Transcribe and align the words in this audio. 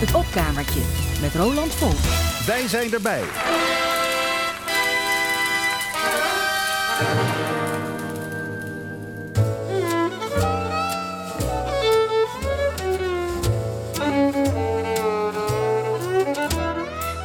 Het 0.00 0.14
opkamertje 0.14 0.80
met 1.20 1.34
Roland 1.34 1.74
Vol. 1.74 1.92
Wij 2.46 2.68
zijn 2.68 2.92
erbij. 2.92 3.22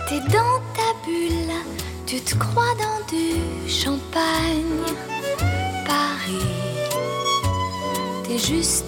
T'es 0.08 0.24
dans 0.32 0.62
ta 0.74 0.94
bulle, 1.06 1.62
tu 2.04 2.22
te 2.22 2.38
crois 2.38 2.76
dans 2.78 3.10
du 3.10 3.42
champagne. 3.68 4.84
Paris, 5.86 6.46
t'es 8.24 8.48
juste 8.48 8.85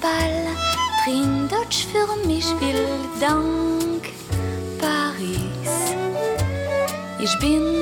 pâle, 0.00 0.54
drin 1.04 1.48
Dodge 1.48 1.86
für 1.92 2.26
mich 2.26 2.46
will 2.60 2.86
dank 3.20 4.02
Paris. 4.78 5.94
Ich 7.20 7.38
bin 7.38 7.79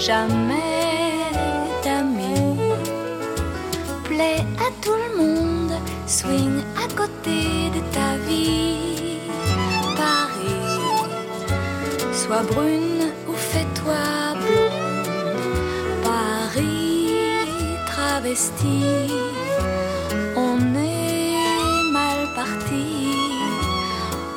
jamais 0.00 1.30
d'amis. 1.84 2.56
Plaît 4.04 4.44
à 4.58 4.68
tout 4.82 4.96
le 5.04 5.10
monde, 5.20 5.72
swing 6.06 6.62
à 6.84 6.86
côté 7.00 7.70
de 7.76 7.80
ta 7.94 8.16
vie. 8.26 9.20
Paris, 9.96 10.70
sois 12.12 12.42
brune 12.42 13.12
ou 13.28 13.34
fais-toi 13.34 14.02
blonde. 14.42 15.10
Paris, 16.02 17.12
travesti, 17.86 18.82
on 20.34 20.58
est 20.74 21.92
mal 21.92 22.20
parti, 22.34 22.86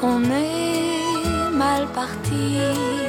on 0.01 0.23
est 0.25 1.51
mal 1.53 1.87
parti. 1.93 3.02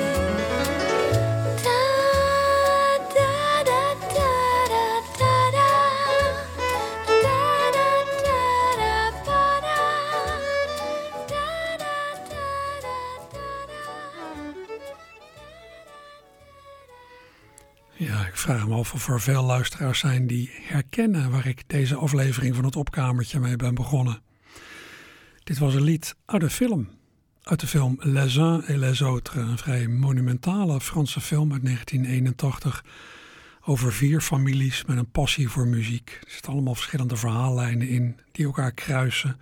Vraag 18.44 18.68
me 18.68 18.74
af 18.74 18.94
of 18.94 19.08
er 19.08 19.20
veel 19.20 19.42
luisteraars 19.42 19.98
zijn 19.98 20.26
die 20.26 20.50
herkennen 20.62 21.30
waar 21.30 21.46
ik 21.46 21.62
deze 21.66 21.94
aflevering 21.94 22.54
van 22.54 22.64
het 22.64 22.76
opkamertje 22.76 23.40
mee 23.40 23.56
ben 23.56 23.74
begonnen. 23.74 24.22
Dit 25.44 25.58
was 25.58 25.74
een 25.74 25.82
lied 25.82 26.14
uit 26.24 26.40
de 26.40 26.50
film. 26.50 26.88
Uit 27.42 27.60
de 27.60 27.66
film 27.66 27.96
Les 28.00 28.36
uns 28.36 28.66
et 28.66 28.76
les 28.76 29.00
autres, 29.00 29.48
een 29.48 29.58
vrij 29.58 29.88
monumentale 29.88 30.80
Franse 30.80 31.20
film 31.20 31.52
uit 31.52 31.64
1981 31.64 32.84
over 33.60 33.92
vier 33.92 34.20
families 34.20 34.84
met 34.84 34.96
een 34.96 35.10
passie 35.10 35.48
voor 35.48 35.66
muziek. 35.66 36.18
Er 36.24 36.30
zitten 36.30 36.52
allemaal 36.52 36.74
verschillende 36.74 37.16
verhaallijnen 37.16 37.88
in 37.88 38.20
die 38.32 38.44
elkaar 38.44 38.72
kruisen 38.72 39.40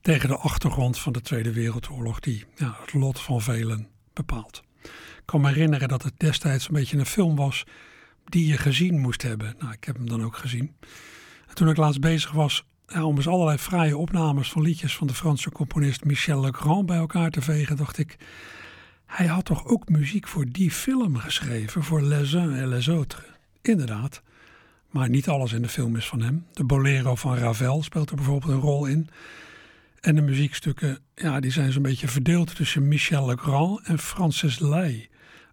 tegen 0.00 0.28
de 0.28 0.36
achtergrond 0.36 0.98
van 0.98 1.12
de 1.12 1.20
Tweede 1.20 1.52
Wereldoorlog 1.52 2.20
die 2.20 2.44
het 2.54 2.92
lot 2.92 3.20
van 3.20 3.40
velen 3.40 3.88
bepaalt. 4.12 4.62
Ik 4.82 5.22
kan 5.24 5.40
me 5.40 5.48
herinneren 5.48 5.88
dat 5.88 6.02
het 6.02 6.14
destijds 6.16 6.68
een 6.68 6.74
beetje 6.74 6.98
een 6.98 7.06
film 7.06 7.36
was 7.36 7.64
die 8.28 8.46
je 8.46 8.56
gezien 8.56 9.00
moest 9.00 9.22
hebben. 9.22 9.54
Nou, 9.58 9.72
ik 9.72 9.84
heb 9.84 9.96
hem 9.96 10.08
dan 10.08 10.24
ook 10.24 10.36
gezien. 10.36 10.76
En 11.48 11.54
toen 11.54 11.68
ik 11.68 11.76
laatst 11.76 12.00
bezig 12.00 12.30
was 12.30 12.64
ja, 12.86 13.04
om 13.04 13.16
eens 13.16 13.28
allerlei 13.28 13.58
fraaie 13.58 13.96
opnames 13.96 14.50
van 14.50 14.62
liedjes 14.62 14.96
van 14.96 15.06
de 15.06 15.14
Franse 15.14 15.50
componist 15.50 16.04
Michel 16.04 16.40
Legrand 16.40 16.86
bij 16.86 16.96
elkaar 16.96 17.30
te 17.30 17.42
vegen, 17.42 17.76
dacht 17.76 17.98
ik, 17.98 18.16
hij 19.06 19.26
had 19.26 19.44
toch 19.44 19.66
ook 19.66 19.88
muziek 19.88 20.28
voor 20.28 20.46
die 20.48 20.70
film 20.70 21.16
geschreven, 21.16 21.82
voor 21.82 22.02
Les 22.02 22.32
uns 22.32 22.58
et 22.58 22.66
les 22.66 22.88
autres. 22.88 23.24
Inderdaad, 23.62 24.22
maar 24.90 25.08
niet 25.08 25.28
alles 25.28 25.52
in 25.52 25.62
de 25.62 25.68
film 25.68 25.96
is 25.96 26.06
van 26.06 26.20
hem. 26.20 26.46
De 26.52 26.64
bolero 26.64 27.14
van 27.14 27.36
Ravel 27.36 27.82
speelt 27.82 28.10
er 28.10 28.16
bijvoorbeeld 28.16 28.52
een 28.52 28.60
rol 28.60 28.86
in. 28.86 29.08
En 30.00 30.14
de 30.14 30.22
muziekstukken, 30.22 30.98
ja, 31.14 31.40
die 31.40 31.50
zijn 31.50 31.72
zo'n 31.72 31.82
beetje 31.82 32.08
verdeeld 32.08 32.56
tussen 32.56 32.88
Michel 32.88 33.26
Legrand 33.26 33.80
en 33.86 33.98
Francis 33.98 34.58
Lay, 34.58 35.08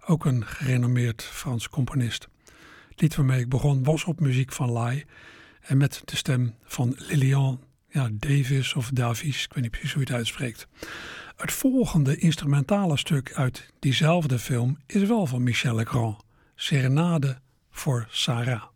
ook 0.06 0.26
een 0.26 0.46
gerenommeerd 0.46 1.24
Frans 1.24 1.70
componist. 1.70 2.28
Lied 2.96 3.16
waarmee 3.16 3.40
ik 3.40 3.50
begon 3.50 3.84
was 3.84 4.04
op 4.04 4.20
muziek 4.20 4.52
van 4.52 4.72
Lay 4.72 5.06
en 5.62 5.78
met 5.78 6.02
de 6.06 6.16
stem 6.16 6.56
van 6.64 6.96
Lilian 6.98 7.60
ja, 7.90 8.10
Davis 8.12 8.74
of 8.74 8.90
Davies, 8.90 9.44
ik 9.44 9.54
weet 9.54 9.64
niet 9.64 9.72
precies 9.72 9.94
hoe 9.94 10.02
je 10.02 10.08
het 10.08 10.18
uitspreekt. 10.18 10.68
Het 11.36 11.52
volgende 11.52 12.18
instrumentale 12.18 12.98
stuk 12.98 13.34
uit 13.34 13.70
diezelfde 13.80 14.40
film 14.40 14.78
is 14.86 15.04
wel 15.04 15.26
van 15.26 15.44
Michel 15.44 15.76
Legrand, 15.76 16.18
Serenade 16.56 17.40
voor 17.70 18.08
Sarah. 18.10 18.75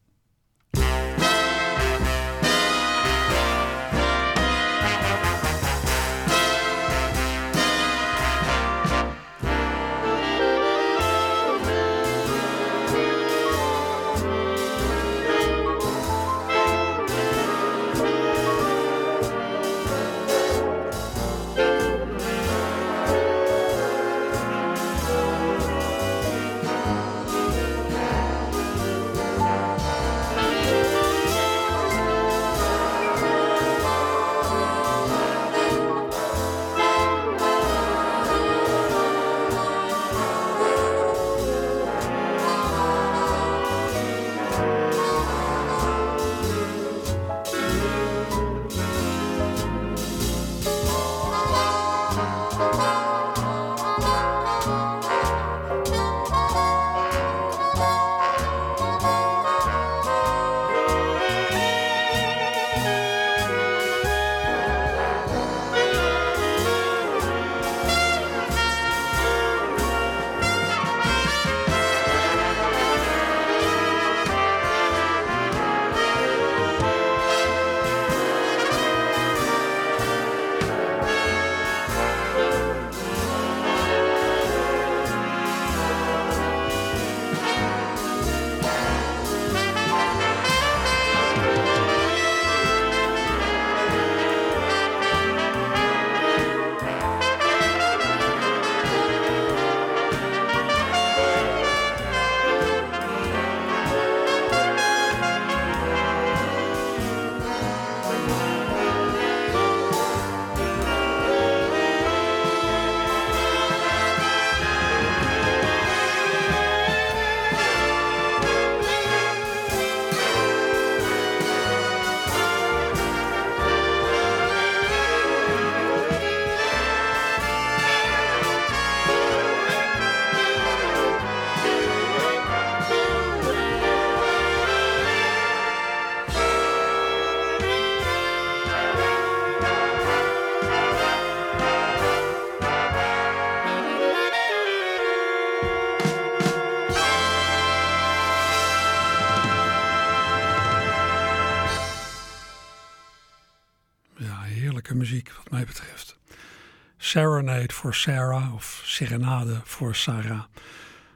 Serenade 157.19 157.73
voor 157.73 157.95
Sarah 157.95 158.53
of 158.53 158.81
Serenade 158.85 159.61
voor 159.63 159.95
Sarah 159.95 160.43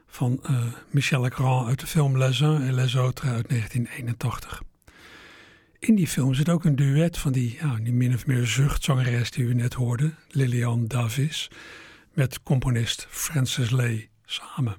van 0.07 0.39
uh, 0.49 0.63
Michel 0.89 1.21
Legrand 1.21 1.67
uit 1.67 1.79
de 1.79 1.87
film 1.87 2.17
Les 2.17 2.39
Uns 2.41 2.67
et 2.67 2.73
les 2.73 2.95
Autres 2.95 3.31
uit 3.31 3.49
1981. 3.49 4.63
In 5.79 5.95
die 5.95 6.07
film 6.07 6.33
zit 6.33 6.49
ook 6.49 6.63
een 6.63 6.75
duet 6.75 7.17
van 7.17 7.31
die, 7.31 7.57
ja, 7.61 7.75
die 7.81 7.93
min 7.93 8.13
of 8.13 8.25
meer 8.25 8.45
zuchtzangeres 8.45 9.31
die 9.31 9.43
u 9.43 9.53
net 9.53 9.73
hoorde, 9.73 10.13
Lilian 10.29 10.87
Davis, 10.87 11.49
met 12.13 12.43
componist 12.43 13.07
Francis 13.09 13.69
Lee 13.69 14.09
samen. 14.25 14.75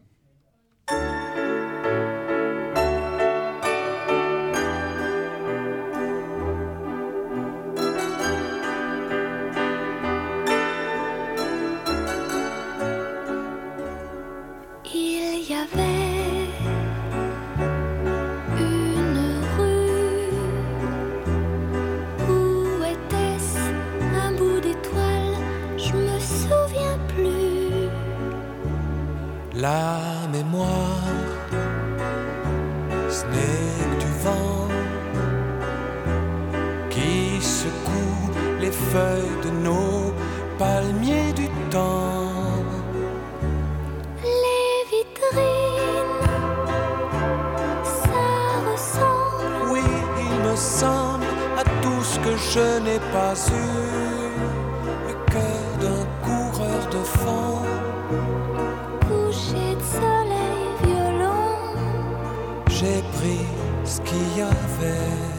La 29.65 30.29
mémoire, 30.31 31.09
ce 33.09 33.25
n'est 33.33 33.81
que 33.81 34.05
du 34.05 34.11
vent 34.23 34.69
qui 36.91 37.41
secoue 37.41 38.31
les 38.61 38.71
feuilles 38.71 39.39
de 39.43 39.51
nos 39.67 40.13
palmiers 40.59 41.33
du 41.33 41.49
temps. 41.71 42.29
Les 44.23 44.77
vitrines, 44.93 46.21
ça 48.03 48.27
ressemble. 48.71 49.73
Oui, 49.73 49.87
il 50.27 50.35
me 50.47 50.57
semble 50.57 51.25
à 51.57 51.65
tout 51.81 52.03
ce 52.03 52.19
que 52.19 52.37
je 52.53 52.81
n'ai 52.85 53.01
pas 53.15 53.35
eu. 53.51 54.14
Yahweh. 64.37 65.34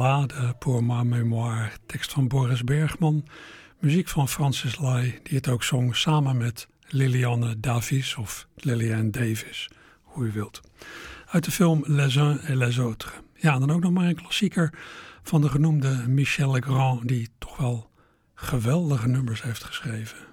Ballade 0.00 0.54
pour 0.58 0.82
ma 0.82 1.04
mémoire, 1.04 1.70
tekst 1.86 2.12
van 2.12 2.28
Boris 2.28 2.64
Bergman, 2.64 3.24
muziek 3.78 4.08
van 4.08 4.28
Francis 4.28 4.78
Lai, 4.78 5.18
die 5.22 5.36
het 5.36 5.48
ook 5.48 5.62
zong 5.62 5.96
samen 5.96 6.36
met 6.36 6.68
Liliane 6.88 7.60
Davis 7.60 8.16
of 8.16 8.46
Liliane 8.56 9.10
Davis, 9.10 9.68
hoe 10.02 10.26
u 10.26 10.32
wilt. 10.32 10.60
Uit 11.26 11.44
de 11.44 11.50
film 11.50 11.84
Les 11.86 12.16
uns 12.16 12.42
et 12.42 12.54
les 12.54 12.78
autres. 12.78 13.12
Ja, 13.34 13.58
dan 13.58 13.70
ook 13.70 13.80
nog 13.80 13.92
maar 13.92 14.06
een 14.06 14.14
klassieker 14.14 14.72
van 15.22 15.40
de 15.40 15.48
genoemde 15.48 16.04
Michel 16.08 16.50
Legrand, 16.50 17.08
die 17.08 17.28
toch 17.38 17.56
wel 17.56 17.90
geweldige 18.34 19.08
nummers 19.08 19.42
heeft 19.42 19.64
geschreven. 19.64 20.29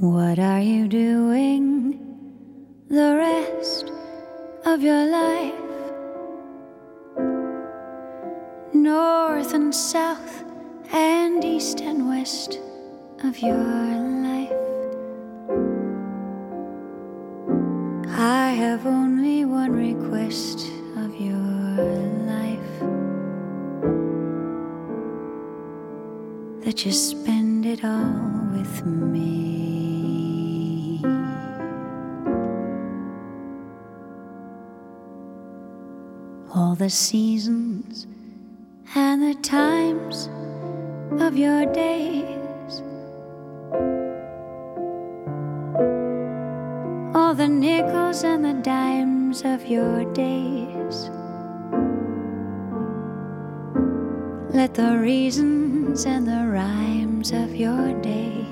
What 0.00 0.38
are 0.38 0.60
you 0.60 0.86
doing 0.86 1.98
the 2.88 3.16
rest 3.16 3.90
of 4.64 4.80
your 4.80 5.04
life? 5.04 5.54
North 8.72 9.54
and 9.54 9.74
south 9.74 10.44
and 10.92 11.44
east 11.44 11.80
and 11.80 12.08
west 12.08 12.60
of 13.24 13.40
your 13.40 13.56
life. 13.56 14.52
I 18.16 18.52
have 18.52 18.86
only 18.86 19.44
one 19.46 19.72
request 19.72 20.70
of 20.96 21.12
your 21.20 21.74
life 22.22 22.80
that 26.64 26.86
you 26.86 26.92
spend 26.92 27.66
it 27.66 27.84
all 27.84 28.46
with 28.52 28.86
me. 28.86 29.67
The 36.78 36.88
seasons 36.88 38.06
and 38.94 39.20
the 39.20 39.34
times 39.42 40.28
of 41.20 41.36
your 41.36 41.66
days. 41.72 42.82
All 47.16 47.34
the 47.34 47.48
nickels 47.48 48.22
and 48.22 48.44
the 48.44 48.54
dimes 48.62 49.42
of 49.44 49.66
your 49.66 50.04
days. 50.12 51.10
Let 54.54 54.74
the 54.74 54.98
reasons 55.00 56.06
and 56.06 56.28
the 56.28 56.46
rhymes 56.46 57.32
of 57.32 57.56
your 57.56 57.92
days 58.02 58.47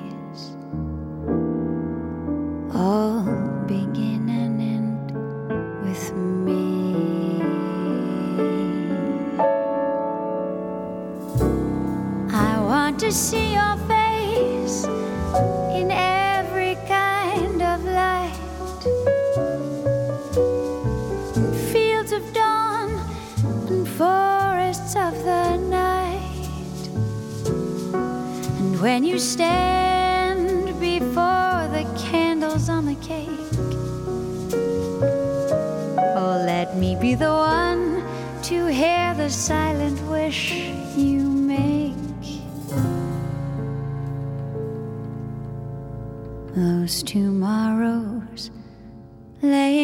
be 37.01 37.15
the 37.15 37.31
one 37.31 38.03
to 38.43 38.67
hear 38.67 39.13
the 39.15 39.29
silent 39.29 40.01
wish 40.09 40.53
you 40.97 41.21
make. 41.29 41.95
Those 46.55 47.03
tomorrows 47.03 48.51
laying 49.43 49.76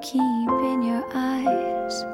keep 0.00 0.20
in 0.22 0.82
your 0.82 1.04
eyes. 1.12 2.04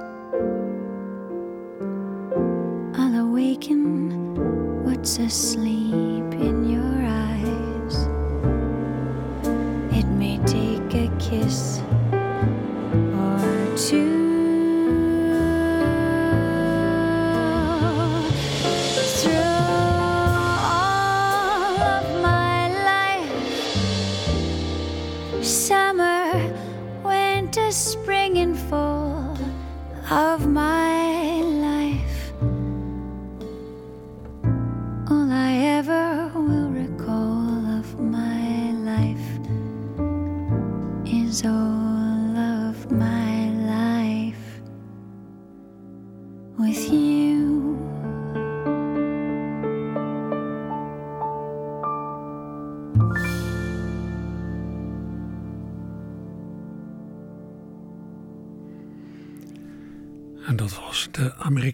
I'll 2.98 3.28
awaken 3.28 4.84
what's 4.84 5.18
asleep 5.18 5.83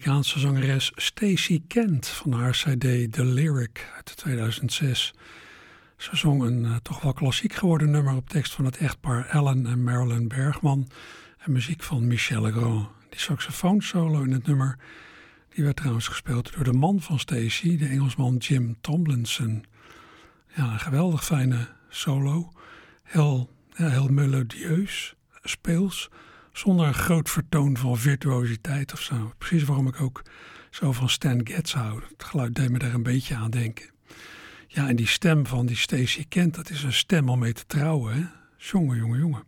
Amerikaanse 0.01 0.39
zangeres 0.39 0.91
Stacey 0.95 1.63
Kent 1.67 2.07
van 2.07 2.31
haar 2.31 2.51
CD 2.51 3.13
The 3.13 3.25
Lyric 3.25 3.91
uit 3.95 4.17
2006. 4.17 5.13
Ze 5.97 6.15
zong 6.15 6.43
een 6.43 6.65
eh, 6.65 6.75
toch 6.75 7.01
wel 7.01 7.13
klassiek 7.13 7.53
geworden 7.53 7.91
nummer 7.91 8.15
op 8.15 8.29
tekst 8.29 8.53
van 8.53 8.65
het 8.65 8.77
echtpaar 8.77 9.29
Ellen 9.29 9.65
en 9.65 9.83
Marilyn 9.83 10.27
Bergman 10.27 10.87
en 11.37 11.51
muziek 11.51 11.83
van 11.83 12.07
Michel 12.07 12.41
Legrand. 12.41 12.87
Die 13.09 13.19
saxofoonsolo 13.19 14.21
in 14.21 14.31
het 14.31 14.47
nummer 14.47 14.77
die 15.49 15.63
werd 15.63 15.75
trouwens 15.75 16.07
gespeeld 16.07 16.53
door 16.53 16.63
de 16.63 16.73
man 16.73 17.01
van 17.01 17.19
Stacey, 17.19 17.77
de 17.77 17.87
Engelsman 17.87 18.37
Jim 18.37 18.77
Tomlinson. 18.81 19.65
Ja, 20.55 20.71
een 20.71 20.79
geweldig 20.79 21.25
fijne 21.25 21.67
solo. 21.89 22.51
Heel, 23.03 23.49
ja, 23.73 23.89
heel 23.89 24.07
melodieus, 24.07 25.15
speels, 25.43 26.09
zonder 26.51 26.87
een 26.87 26.93
groot 26.93 27.29
vertoon 27.29 27.77
van 27.77 27.97
virtuositeit 27.97 28.93
of 28.93 29.01
zo. 29.01 29.33
Precies 29.37 29.63
waarom 29.63 29.87
ik 29.87 30.01
ook 30.01 30.21
zo 30.69 30.91
van 30.91 31.09
Stan 31.09 31.47
Getz 31.47 31.73
hou. 31.73 32.01
Het 32.09 32.23
geluid 32.23 32.55
deed 32.55 32.69
me 32.69 32.79
daar 32.79 32.93
een 32.93 33.03
beetje 33.03 33.35
aan 33.35 33.51
denken. 33.51 33.89
Ja, 34.67 34.87
en 34.87 34.95
die 34.95 35.07
stem 35.07 35.45
van 35.45 35.65
die 35.65 35.75
Stacey 35.75 36.25
Kent, 36.29 36.55
dat 36.55 36.69
is 36.69 36.83
een 36.83 36.93
stem 36.93 37.29
om 37.29 37.39
mee 37.39 37.53
te 37.53 37.65
trouwen. 37.65 38.31
Jongen, 38.57 38.97
jongen, 38.97 39.19
jongen. 39.19 39.43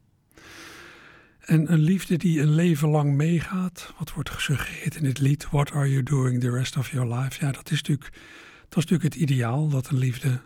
En 1.39 1.71
een 1.71 1.79
liefde 1.79 2.17
die 2.17 2.41
een 2.41 2.55
leven 2.55 2.89
lang 2.89 3.13
meegaat. 3.13 3.93
Wat 3.97 4.13
wordt 4.13 4.29
gesuggereerd 4.29 4.95
in 4.95 5.03
dit 5.03 5.19
lied? 5.19 5.47
What 5.49 5.71
are 5.71 5.89
you 5.89 6.03
doing 6.03 6.39
the 6.41 6.51
rest 6.51 6.77
of 6.77 6.91
your 6.91 7.15
life? 7.15 7.45
Ja, 7.45 7.51
dat 7.51 7.71
is 7.71 7.77
natuurlijk, 7.81 8.11
dat 8.69 8.83
is 8.83 8.89
natuurlijk 8.89 9.03
het 9.03 9.15
ideaal. 9.15 9.69
Dat 9.69 9.89
een 9.89 9.97
liefde 9.97 10.41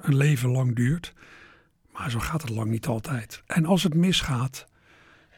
een 0.00 0.16
leven 0.16 0.50
lang 0.50 0.76
duurt. 0.76 1.12
Maar 1.92 2.10
zo 2.10 2.18
gaat 2.18 2.42
het 2.42 2.50
lang 2.50 2.70
niet 2.70 2.86
altijd. 2.86 3.42
En 3.46 3.66
als 3.66 3.82
het 3.82 3.94
misgaat, 3.94 4.66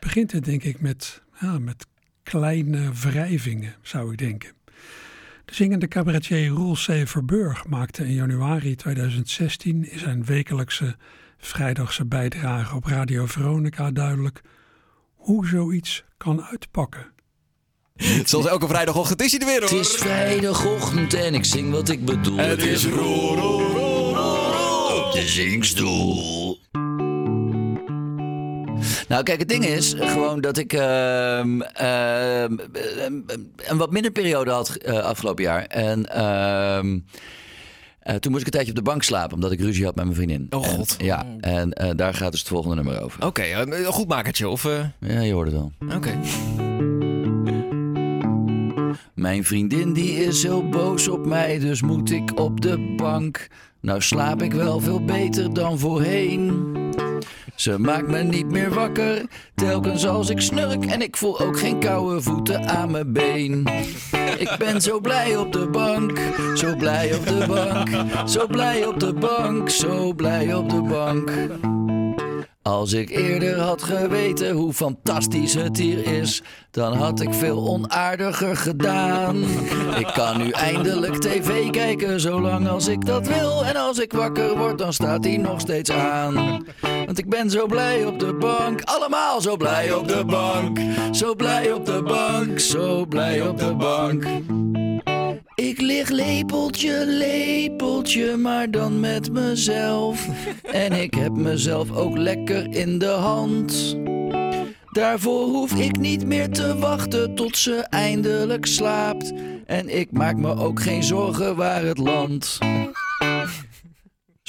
begint 0.00 0.32
het 0.32 0.44
denk 0.44 0.62
ik 0.62 0.80
met, 0.80 1.22
ja, 1.40 1.58
met 1.58 1.86
kleine 2.22 2.92
wrijvingen, 2.92 3.74
zou 3.82 4.12
ik 4.12 4.18
denken. 4.18 4.52
De 5.44 5.54
zingende 5.54 5.88
cabaretier 5.88 6.48
Roel 6.48 6.74
C. 6.74 7.08
Verburg 7.08 7.66
maakte 7.66 8.04
in 8.04 8.14
januari 8.14 8.74
2016 8.74 9.90
in 9.90 9.98
zijn 9.98 10.24
wekelijkse 10.24 10.96
vrijdagse 11.38 12.06
bijdrage 12.06 12.76
op 12.76 12.84
Radio 12.84 13.26
Veronica 13.26 13.90
duidelijk 13.90 14.40
hoe 15.14 15.46
zoiets 15.46 16.04
kan 16.16 16.44
uitpakken. 16.44 17.12
Zoals 18.24 18.46
elke 18.46 18.66
vrijdagochtend 18.68 19.22
is 19.22 19.30
hij 19.30 19.40
er 19.40 19.46
weer 19.46 19.60
hoor. 19.60 19.78
Het 19.78 19.88
is 19.88 19.94
vrijdagochtend 19.94 21.14
en 21.14 21.34
ik 21.34 21.44
zing 21.44 21.70
wat 21.70 21.88
ik 21.88 22.04
bedoel. 22.04 22.36
Het 22.36 22.62
is 22.62 22.86
roer, 22.86 23.38
roer, 23.38 23.70
roer, 23.70 24.16
roer. 24.16 25.06
op 25.06 25.12
de 25.12 25.22
zingstoel. 25.22 26.58
Nou, 29.08 29.22
kijk, 29.22 29.38
het 29.38 29.48
ding 29.48 29.64
is 29.64 29.94
gewoon 29.98 30.40
dat 30.40 30.58
ik 30.58 30.72
ehm, 30.72 31.60
ehm, 31.60 32.56
een 33.56 33.76
wat 33.76 33.90
minder 33.90 34.10
periode 34.10 34.50
had 34.50 34.74
eh, 34.74 34.98
afgelopen 34.98 35.44
jaar. 35.44 35.64
En 35.64 36.06
ehm, 36.06 36.98
eh, 38.00 38.14
toen 38.14 38.30
moest 38.30 38.40
ik 38.40 38.46
een 38.46 38.52
tijdje 38.52 38.70
op 38.70 38.84
de 38.84 38.90
bank 38.90 39.02
slapen, 39.02 39.34
omdat 39.34 39.52
ik 39.52 39.60
ruzie 39.60 39.84
had 39.84 39.94
met 39.94 40.04
mijn 40.04 40.16
vriendin. 40.16 40.46
Oh, 40.50 40.64
god. 40.64 40.96
En, 40.98 41.04
ja, 41.04 41.26
en 41.40 41.72
eh, 41.72 41.90
daar 41.96 42.14
gaat 42.14 42.30
dus 42.30 42.40
het 42.40 42.48
volgende 42.48 42.74
nummer 42.74 43.02
over. 43.02 43.26
Oké, 43.26 43.42
een 43.42 43.84
goed 43.84 44.08
makertje 44.08 44.48
of... 44.48 44.68
Ja, 44.98 45.20
je 45.20 45.32
hoort 45.32 45.52
het 45.52 45.56
wel. 45.56 45.72
Oké. 45.96 46.18
Mijn 49.14 49.44
vriendin 49.44 49.92
die 49.92 50.24
is 50.24 50.42
heel 50.42 50.68
boos 50.68 51.08
op 51.08 51.26
mij, 51.26 51.58
dus 51.58 51.82
moet 51.82 52.10
ik 52.10 52.38
op 52.38 52.60
de 52.60 52.94
bank. 52.96 53.48
Nou 53.80 54.00
slaap 54.00 54.42
ik 54.42 54.52
wel 54.52 54.80
veel 54.80 55.04
beter 55.04 55.54
dan 55.54 55.78
voorheen. 55.78 56.74
Ze 57.54 57.78
maakt 57.78 58.06
me 58.06 58.18
niet 58.22 58.50
meer 58.50 58.74
wakker, 58.74 59.22
telkens 59.54 60.06
als 60.06 60.30
ik 60.30 60.40
snurk. 60.40 60.84
En 60.84 61.02
ik 61.02 61.16
voel 61.16 61.40
ook 61.40 61.58
geen 61.58 61.78
koude 61.80 62.20
voeten 62.20 62.68
aan 62.68 62.90
mijn 62.90 63.12
been. 63.12 63.66
Ik 64.38 64.56
ben 64.58 64.80
zo 64.80 65.00
blij 65.00 65.36
op 65.36 65.52
de 65.52 65.66
bank, 65.66 66.18
zo 66.54 66.76
blij 66.76 67.14
op 67.14 67.26
de 67.26 67.44
bank. 67.46 67.88
Zo 68.28 68.46
blij 68.46 68.86
op 68.86 69.00
de 69.00 69.12
bank, 69.12 69.70
zo 69.70 70.12
blij 70.12 70.54
op 70.54 70.68
de 70.70 70.82
bank. 70.82 71.30
Als 72.62 72.92
ik 72.92 73.10
eerder 73.10 73.58
had 73.58 73.82
geweten 73.82 74.50
hoe 74.50 74.72
fantastisch 74.72 75.54
het 75.54 75.76
hier 75.76 76.06
is, 76.06 76.42
dan 76.70 76.92
had 76.92 77.20
ik 77.20 77.34
veel 77.34 77.68
onaardiger 77.68 78.56
gedaan. 78.56 79.36
Ik 79.98 80.10
kan 80.14 80.38
nu 80.38 80.50
eindelijk 80.50 81.14
tv 81.14 81.70
kijken, 81.70 82.20
zolang 82.20 82.68
als 82.68 82.88
ik 82.88 83.06
dat 83.06 83.28
wil. 83.28 83.64
En 83.64 83.76
als 83.76 83.98
ik 83.98 84.12
wakker 84.12 84.56
word, 84.58 84.78
dan 84.78 84.92
staat 84.92 85.24
hij 85.24 85.36
nog 85.36 85.60
steeds 85.60 85.90
aan. 85.90 86.64
Want 86.80 87.18
ik 87.18 87.28
ben 87.28 87.50
zo 87.50 87.66
blij 87.66 88.04
op 88.04 88.18
de 88.18 88.34
bank, 88.34 88.82
allemaal 88.84 89.40
zo 89.40 89.56
blij 89.56 89.92
op 89.92 90.08
de 90.08 90.24
bank. 90.24 90.78
Zo 91.10 91.34
blij 91.34 91.72
op 91.72 91.86
de 91.86 92.02
bank, 92.02 92.58
zo 92.58 93.04
blij 93.06 93.48
op 93.48 93.58
de 93.58 93.74
bank. 93.74 94.24
Ik 95.60 95.80
lig 95.80 96.08
lepeltje, 96.08 97.04
lepeltje, 97.06 98.36
maar 98.36 98.70
dan 98.70 99.00
met 99.00 99.32
mezelf. 99.32 100.28
En 100.72 100.92
ik 100.92 101.14
heb 101.14 101.32
mezelf 101.32 101.90
ook 101.90 102.16
lekker 102.16 102.74
in 102.74 102.98
de 102.98 103.06
hand. 103.06 103.96
Daarvoor 104.90 105.46
hoef 105.46 105.74
ik 105.74 105.98
niet 105.98 106.26
meer 106.26 106.50
te 106.50 106.78
wachten 106.78 107.34
tot 107.34 107.56
ze 107.56 107.74
eindelijk 107.74 108.66
slaapt. 108.66 109.32
En 109.66 109.98
ik 109.98 110.12
maak 110.12 110.36
me 110.36 110.56
ook 110.56 110.82
geen 110.82 111.02
zorgen 111.02 111.56
waar 111.56 111.82
het 111.84 111.98
landt. 111.98 112.58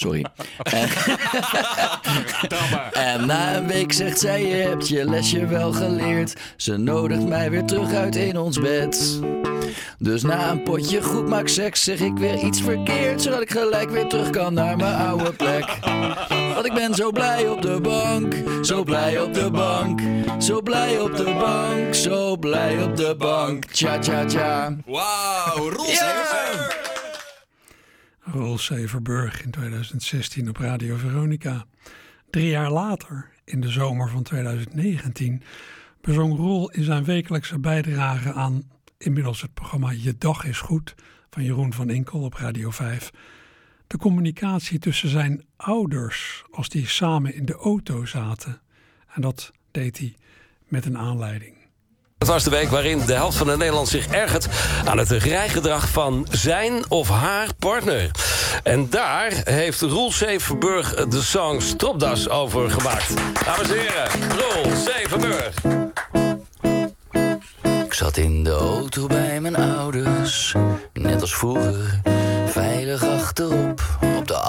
Sorry. 0.01 0.25
En, 0.63 0.89
en 3.11 3.25
na 3.25 3.55
een 3.55 3.67
week 3.67 3.93
zegt 3.93 4.19
zij: 4.19 4.45
Je 4.45 4.55
hebt 4.55 4.87
je 4.87 5.09
lesje 5.09 5.45
wel 5.45 5.71
geleerd. 5.71 6.33
Ze 6.55 6.77
nodigt 6.77 7.27
mij 7.27 7.49
weer 7.49 7.65
terug 7.65 7.93
uit 7.93 8.15
in 8.15 8.37
ons 8.37 8.59
bed. 8.59 9.19
Dus 9.97 10.21
na 10.21 10.49
een 10.49 10.63
potje 10.63 11.01
goed 11.01 11.27
maak 11.27 11.47
seks 11.47 11.83
zeg 11.83 11.99
ik 11.99 12.17
weer 12.17 12.37
iets 12.39 12.61
verkeerd. 12.61 13.21
Zodat 13.21 13.41
ik 13.41 13.51
gelijk 13.51 13.89
weer 13.89 14.07
terug 14.07 14.29
kan 14.29 14.53
naar 14.53 14.77
mijn 14.77 14.95
oude 14.95 15.31
plek. 15.31 15.77
Want 16.53 16.65
ik 16.65 16.73
ben 16.73 16.95
zo 16.95 17.11
blij 17.11 17.49
op 17.49 17.61
de 17.61 17.81
bank. 17.81 18.33
Zo 18.61 18.83
blij 18.83 19.19
op 19.21 19.33
de 19.33 19.51
bank. 19.51 20.01
Zo 20.39 20.61
blij 20.61 20.99
op 20.99 21.15
de 21.15 21.33
bank. 21.39 21.95
Zo 21.95 22.37
blij 22.37 22.83
op 22.83 22.95
de 22.95 23.15
bank. 23.17 23.65
Tja, 23.65 23.99
tja, 23.99 24.25
tja. 24.25 24.75
Wauw, 24.85 25.69
Roel 25.69 25.85
Roel 28.23 28.57
Severburg 28.57 29.43
in 29.43 29.51
2016 29.51 30.49
op 30.49 30.57
Radio 30.57 30.95
Veronica. 30.95 31.65
Drie 32.29 32.49
jaar 32.49 32.71
later, 32.71 33.29
in 33.43 33.61
de 33.61 33.69
zomer 33.69 34.09
van 34.09 34.23
2019, 34.23 35.41
bezong 36.01 36.35
Roel 36.35 36.71
in 36.71 36.83
zijn 36.83 37.03
wekelijkse 37.03 37.59
bijdrage 37.59 38.33
aan 38.33 38.63
inmiddels 38.97 39.41
het 39.41 39.53
programma 39.53 39.91
Je 39.91 40.17
Dag 40.17 40.45
is 40.45 40.59
Goed 40.59 40.95
van 41.29 41.43
Jeroen 41.43 41.73
van 41.73 41.89
Inkel 41.89 42.21
op 42.21 42.33
Radio 42.33 42.71
5. 42.71 43.11
De 43.87 43.97
communicatie 43.97 44.79
tussen 44.79 45.09
zijn 45.09 45.45
ouders 45.55 46.43
als 46.51 46.69
die 46.69 46.87
samen 46.87 47.33
in 47.35 47.45
de 47.45 47.55
auto 47.55 48.05
zaten. 48.05 48.61
En 49.07 49.21
dat 49.21 49.51
deed 49.71 49.97
hij 49.97 50.15
met 50.67 50.85
een 50.85 50.97
aanleiding. 50.97 51.60
Het 52.21 52.29
was 52.29 52.43
de 52.43 52.49
week 52.49 52.69
waarin 52.69 53.05
de 53.05 53.13
helft 53.13 53.37
van 53.37 53.47
de 53.47 53.57
Nederlanders 53.57 53.91
zich 53.91 54.07
ergert 54.07 54.47
aan 54.85 54.97
het 54.97 55.09
rijgedrag 55.09 55.89
van 55.89 56.27
zijn 56.31 56.83
of 56.89 57.09
haar 57.09 57.47
partner. 57.59 58.11
En 58.63 58.89
daar 58.89 59.31
heeft 59.43 59.81
Roel 59.81 60.11
Zevenburg 60.11 60.93
de 60.93 61.21
song 61.21 61.61
Stropdas 61.61 62.29
over 62.29 62.71
gemaakt. 62.71 63.13
Dames 63.45 63.69
en 63.69 63.77
heren, 63.77 64.09
Roel 64.37 64.75
Zevenburg. 64.75 65.53
Ik 67.85 67.93
zat 67.93 68.17
in 68.17 68.43
de 68.43 68.51
auto 68.51 69.07
bij 69.07 69.39
mijn 69.39 69.55
ouders, 69.55 70.55
net 70.93 71.21
als 71.21 71.35
vroeger, 71.35 72.01
veilig 72.45 73.03
achterop. 73.03 74.00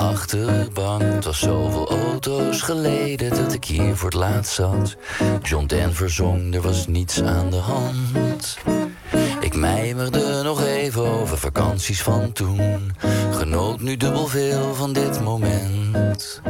Achterbank. 0.03 1.03
Het 1.03 1.25
was 1.25 1.39
zoveel 1.39 1.89
auto's 1.89 2.63
geleden 2.63 3.31
dat 3.31 3.53
ik 3.53 3.65
hier 3.65 3.97
voor 3.97 4.09
het 4.09 4.19
laatst 4.19 4.53
zat. 4.53 4.97
John 5.43 5.67
Denver 5.67 6.11
zong, 6.11 6.55
er 6.55 6.61
was 6.61 6.87
niets 6.87 7.23
aan 7.23 7.51
de 7.51 7.57
hand. 7.57 8.59
Ik 9.41 9.55
mijmerde 9.55 10.43
nog 10.43 10.65
even 10.65 11.03
over 11.03 11.39
vakanties 11.39 12.03
van 12.03 12.33
toen. 12.33 12.93
Genoot 13.33 13.81
nu 13.81 13.97
dubbel 13.97 14.27
veel 14.27 14.75
van 14.75 14.93
dit 14.93 15.21
moment. 15.21 16.41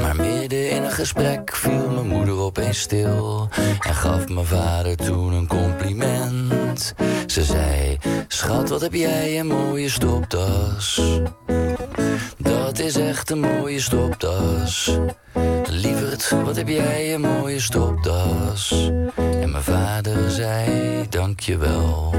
Maar 0.00 0.16
midden 0.16 0.70
in 0.70 0.82
een 0.82 0.90
gesprek 0.90 1.56
viel 1.56 1.90
mijn 1.90 2.08
moeder 2.08 2.38
opeens 2.38 2.80
stil 2.80 3.48
en 3.80 3.94
gaf 3.94 4.28
mijn 4.28 4.46
vader 4.46 4.96
toen 4.96 5.32
een 5.32 5.46
compliment. 5.46 6.94
Ze 7.26 7.44
zei: 7.44 7.98
Schat, 8.28 8.68
wat 8.68 8.80
heb 8.80 8.94
jij 8.94 9.38
een 9.40 9.46
mooie 9.46 9.88
stopdas? 9.88 11.00
Dat 12.38 12.78
is 12.78 12.96
echt 12.96 13.30
een 13.30 13.40
mooie 13.40 13.80
stopdas. 13.80 14.98
Lieverd, 15.70 16.30
wat 16.44 16.56
heb 16.56 16.68
jij 16.68 17.14
een 17.14 17.20
mooie 17.20 17.60
stopdas? 17.60 18.90
En 19.16 19.50
mijn 19.50 19.62
vader 19.62 20.30
zei: 20.30 21.06
Dankjewel. 21.08 22.14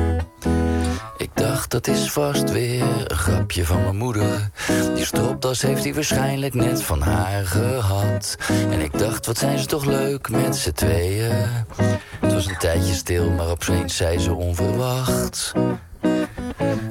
Ik 1.17 1.30
dacht, 1.34 1.71
dat 1.71 1.88
is 1.88 2.12
vast 2.12 2.51
weer 2.51 2.84
een 3.08 3.17
grapje 3.17 3.65
van 3.65 3.82
mijn 3.82 3.97
moeder. 3.97 4.49
Die 4.95 5.06
stropdas 5.06 5.62
heeft 5.62 5.84
hij 5.84 5.93
waarschijnlijk 5.93 6.53
net 6.53 6.84
van 6.84 7.01
haar 7.01 7.45
gehad. 7.45 8.38
En 8.71 8.80
ik 8.80 8.99
dacht, 8.99 9.25
wat 9.25 9.38
zijn 9.38 9.60
ze 9.60 9.65
toch 9.65 9.86
leuk 9.86 10.30
met 10.30 10.56
z'n 10.56 10.71
tweeën. 10.71 11.32
Het 12.19 12.34
was 12.34 12.45
een 12.45 12.58
tijdje 12.58 12.93
stil, 12.93 13.30
maar 13.30 13.49
opeens 13.49 13.95
zei 13.95 14.19
ze 14.19 14.34
onverwacht. 14.34 15.53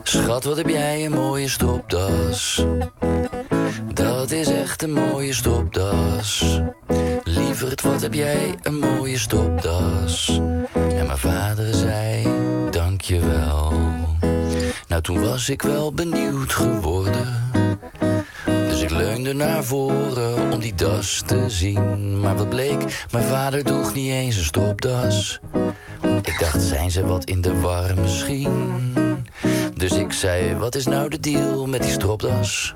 Schat, 0.02 0.44
wat 0.44 0.57
heb 0.57 0.68
jij 0.68 1.05
een 1.05 1.12
mooie 1.12 1.48
stropdas. 1.48 2.64
Dat 3.92 4.31
is 4.31 4.48
echt 4.48 4.83
een 4.83 4.92
mooie 4.92 5.33
stropdas. 5.33 6.61
Lieverd, 7.24 7.83
wat 7.83 8.02
heb 8.02 8.14
jij 8.14 8.55
een 8.62 8.79
mooie 8.79 9.18
stopdas. 9.18 10.40
En 10.72 11.07
mijn 11.07 11.18
vader 11.18 11.74
zei, 11.74 12.29
dankjewel. 12.70 13.72
Nou, 14.88 15.02
toen 15.02 15.20
was 15.20 15.48
ik 15.48 15.62
wel 15.62 15.92
benieuwd 15.92 16.52
geworden. 16.52 17.50
Dus 18.44 18.83
ik 18.83 18.90
leunde 18.90 19.33
naar 19.33 19.64
voren 19.64 20.52
om 20.52 20.61
die 20.61 20.74
das 20.74 21.22
te 21.26 21.44
zien. 21.46 22.20
Maar 22.20 22.37
wat 22.37 22.48
bleek, 22.48 23.07
mijn 23.11 23.24
vader 23.24 23.64
droeg 23.64 23.94
niet 23.94 24.11
eens 24.11 24.37
een 24.37 24.44
stopdas. 24.44 25.40
Ik 26.22 26.38
dacht, 26.38 26.62
zijn 26.62 26.90
ze 26.90 27.07
wat 27.07 27.24
in 27.24 27.40
de 27.40 27.61
war 27.61 27.94
misschien? 28.00 29.06
Dus 29.77 29.93
ik 29.93 30.12
zei, 30.12 30.55
wat 30.55 30.75
is 30.75 30.87
nou 30.87 31.09
de 31.09 31.21
deal 31.21 31.67
met 31.67 31.83
die 31.83 31.91
stropdas? 31.91 32.75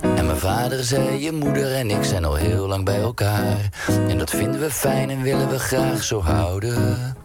En 0.00 0.26
mijn 0.26 0.36
vader 0.36 0.84
zei, 0.84 1.22
je 1.22 1.32
moeder 1.32 1.74
en 1.74 1.90
ik 1.90 2.04
zijn 2.04 2.24
al 2.24 2.34
heel 2.34 2.66
lang 2.66 2.84
bij 2.84 3.00
elkaar. 3.00 3.68
En 4.08 4.18
dat 4.18 4.30
vinden 4.30 4.60
we 4.60 4.70
fijn 4.70 5.10
en 5.10 5.22
willen 5.22 5.48
we 5.48 5.58
graag 5.58 6.02
zo 6.02 6.20
houden. 6.20 7.16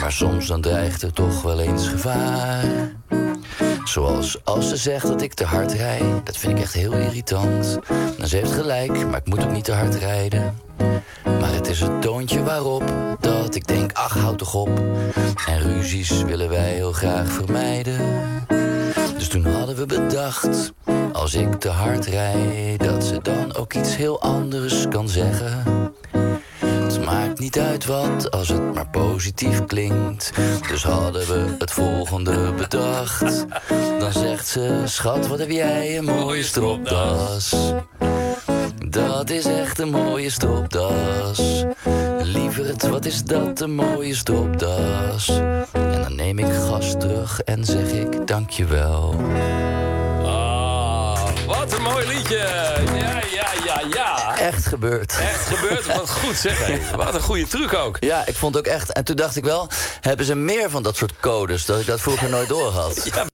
Maar 0.00 0.12
soms 0.12 0.46
dan 0.46 0.60
dreigt 0.60 1.02
er 1.02 1.12
toch 1.12 1.42
wel 1.42 1.60
eens 1.60 1.88
gevaar. 1.88 2.64
Zoals 3.84 4.44
als 4.44 4.68
ze 4.68 4.76
zegt 4.76 5.06
dat 5.06 5.22
ik 5.22 5.34
te 5.34 5.44
hard 5.44 5.72
rijd. 5.72 6.26
Dat 6.26 6.36
vind 6.36 6.58
ik 6.58 6.64
echt 6.64 6.72
heel 6.72 6.92
irritant. 6.92 7.78
Nou, 7.88 8.28
ze 8.28 8.36
heeft 8.36 8.52
gelijk, 8.52 9.06
maar 9.06 9.18
ik 9.18 9.26
moet 9.26 9.44
ook 9.44 9.52
niet 9.52 9.64
te 9.64 9.72
hard 9.72 9.94
rijden. 9.94 10.58
Maar 11.24 11.52
het 11.52 11.68
is 11.68 11.80
het 11.80 12.02
toontje 12.02 12.42
waarop 12.42 12.84
dat 13.20 13.54
ik 13.54 13.66
denk, 13.66 13.92
ach, 13.92 14.18
houd 14.18 14.38
toch 14.38 14.54
op. 14.54 14.80
En 15.46 15.58
ruzies 15.58 16.22
willen 16.22 16.48
wij 16.48 16.72
heel 16.72 16.92
graag 16.92 17.30
vermijden. 17.30 17.98
Dus 19.14 19.28
toen 19.28 19.46
hadden 19.46 19.76
we 19.76 19.86
bedacht, 19.86 20.72
als 21.12 21.34
ik 21.34 21.54
te 21.54 21.68
hard 21.68 22.06
rijd, 22.06 22.84
dat 22.84 23.04
ze 23.04 23.18
dan 23.22 23.54
ook 23.54 23.74
iets 23.74 23.96
heel 23.96 24.20
anders 24.20 24.88
kan 24.88 25.08
zeggen. 25.08 25.79
Maakt 27.10 27.38
niet 27.38 27.58
uit 27.58 27.86
wat, 27.86 28.30
als 28.30 28.48
het 28.48 28.74
maar 28.74 28.88
positief 28.88 29.64
klinkt. 29.64 30.32
Dus 30.68 30.82
hadden 30.82 31.26
we 31.26 31.54
het 31.58 31.70
volgende 31.70 32.52
bedacht. 32.52 33.46
Dan 33.98 34.12
zegt 34.12 34.46
ze, 34.46 34.82
schat, 34.84 35.26
wat 35.26 35.38
heb 35.38 35.50
jij 35.50 35.98
een 35.98 36.04
mooie 36.04 36.42
stropdas. 36.42 37.54
Dat 38.88 39.30
is 39.30 39.44
echt 39.44 39.78
een 39.78 39.90
mooie 39.90 40.30
stropdas. 40.30 41.64
Lieverd, 42.22 42.88
wat 42.88 43.04
is 43.04 43.24
dat 43.24 43.60
een 43.60 43.74
mooie 43.74 44.14
stropdas. 44.14 45.28
En 45.72 46.02
dan 46.02 46.14
neem 46.14 46.38
ik 46.38 46.52
gas 46.52 46.94
terug 46.98 47.40
en 47.40 47.64
zeg 47.64 47.90
ik 47.90 48.26
dankjewel. 48.26 49.14
Ah, 50.22 51.28
wat 51.46 51.72
een 51.72 51.82
mooi 51.82 52.06
liedje. 52.06 52.48
Ja. 52.94 53.39
Echt 54.50 54.66
gebeurd. 54.66 55.18
Echt 55.20 55.46
gebeurd. 55.46 55.86
Wat 55.86 56.10
goed 56.10 56.36
zeg. 56.36 56.90
Wat 56.96 57.14
een 57.14 57.20
goede 57.20 57.46
truc 57.46 57.74
ook. 57.74 57.96
Ja, 58.00 58.26
ik 58.26 58.34
vond 58.34 58.56
ook 58.58 58.66
echt. 58.66 58.92
En 58.92 59.04
toen 59.04 59.16
dacht 59.16 59.36
ik 59.36 59.44
wel, 59.44 59.68
hebben 60.00 60.26
ze 60.26 60.34
meer 60.34 60.70
van 60.70 60.82
dat 60.82 60.96
soort 60.96 61.20
codes 61.20 61.64
dat 61.64 61.80
ik 61.80 61.86
dat 61.86 62.00
vroeger 62.00 62.30
nooit 62.30 62.48
door 62.48 62.70
had. 62.70 63.08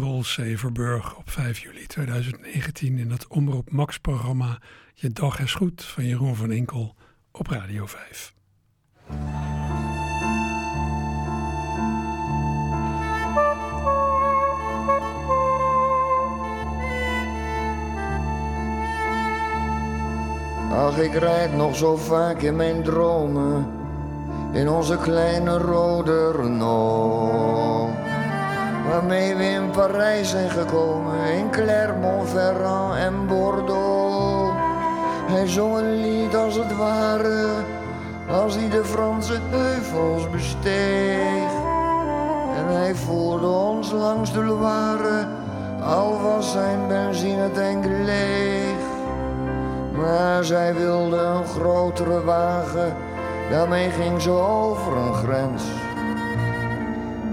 Rol 0.00 0.24
Severburg 0.24 1.16
op 1.16 1.30
5 1.30 1.58
juli 1.58 1.86
2019 1.86 2.98
in 2.98 3.10
het 3.10 3.26
Omroep 3.26 3.70
Max-programma 3.70 4.58
Je 4.94 5.10
Dag 5.10 5.40
is 5.40 5.54
Goed 5.54 5.84
van 5.84 6.04
Jeroen 6.04 6.36
van 6.36 6.52
Inkel 6.52 6.94
op 7.32 7.46
Radio 7.46 7.86
5. 7.86 8.32
Ach, 20.78 20.98
ik 20.98 21.14
rijd 21.14 21.56
nog 21.56 21.76
zo 21.76 21.96
vaak 21.96 22.40
in 22.40 22.56
mijn 22.56 22.82
dromen 22.82 23.66
in 24.52 24.68
onze 24.68 24.96
kleine 24.96 25.58
rode 25.58 26.32
Renault. 26.32 27.90
Waarmee 28.88 29.34
we 29.34 29.44
in 29.44 29.70
Parijs 29.70 30.30
zijn 30.30 30.50
gekomen, 30.50 31.32
in 31.32 31.50
Clermont-Ferrand 31.50 32.94
en 32.94 33.26
Bordeaux. 33.26 34.52
Hij 35.26 35.46
zong 35.46 35.76
een 35.76 36.00
lied 36.00 36.36
als 36.36 36.54
het 36.54 36.76
ware, 36.76 37.46
als 38.28 38.54
hij 38.54 38.68
de 38.68 38.84
Franse 38.84 39.38
heuvels 39.50 40.30
besteeg. 40.30 41.50
En 42.56 42.74
hij 42.74 42.94
voerde 42.94 43.46
ons 43.46 43.92
langs 43.92 44.32
de 44.32 44.44
Loire, 44.44 45.26
al 45.82 46.20
was 46.20 46.52
zijn 46.52 46.88
benzinetank 46.88 47.84
leeg. 47.84 48.77
Maar 50.00 50.44
zij 50.44 50.74
wilde 50.74 51.16
een 51.16 51.44
grotere 51.44 52.24
wagen, 52.24 52.96
daarmee 53.50 53.90
ging 53.90 54.22
ze 54.22 54.30
over 54.30 54.96
een 54.96 55.14
grens. 55.14 55.62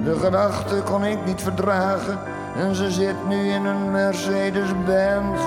De 0.04 0.16
gedachte 0.20 0.82
kon 0.84 1.04
ik 1.04 1.26
niet 1.26 1.42
verdragen 1.42 2.20
en 2.58 2.76
ze 2.76 2.92
zit 2.92 3.28
nu 3.28 3.50
in 3.50 3.66
een 3.66 3.92
Mercedes-Benz. 3.92 5.42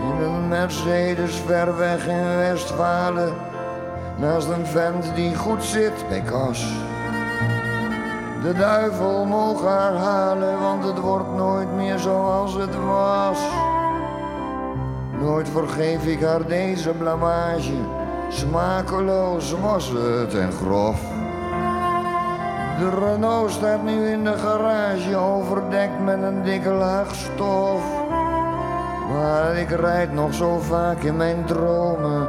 In 0.00 0.24
een 0.24 0.48
Mercedes 0.48 1.36
ver 1.46 1.76
weg 1.76 2.06
in 2.06 2.36
Westfalen, 2.36 3.32
naast 4.16 4.48
een 4.48 4.66
vent 4.66 5.14
die 5.14 5.36
goed 5.36 5.64
zit 5.64 6.08
bij 6.08 6.20
kas. 6.22 6.66
De 8.42 8.52
duivel 8.52 9.24
mogen 9.24 9.68
haar 9.68 9.94
halen, 9.94 10.60
want 10.60 10.84
het 10.84 10.98
wordt 10.98 11.34
nooit 11.34 11.74
meer 11.74 11.98
zoals 11.98 12.54
het 12.54 12.76
was. 12.84 13.38
Nooit 15.24 15.48
vergeef 15.48 16.06
ik 16.06 16.22
haar 16.22 16.46
deze 16.46 16.90
blamage. 16.90 17.76
Smakeloos 18.28 19.54
was 19.60 19.88
het 19.88 20.34
en 20.34 20.52
grof. 20.52 21.00
De 22.78 22.90
Renault 22.98 23.50
staat 23.50 23.82
nu 23.82 24.06
in 24.06 24.24
de 24.24 24.32
garage, 24.38 25.16
overdekt 25.16 26.04
met 26.04 26.22
een 26.22 26.42
dikke 26.42 26.70
laag 26.70 27.14
stof. 27.14 27.82
Maar 29.12 29.56
ik 29.56 29.70
rijd 29.70 30.12
nog 30.12 30.34
zo 30.34 30.58
vaak 30.58 31.02
in 31.02 31.16
mijn 31.16 31.44
dromen, 31.44 32.28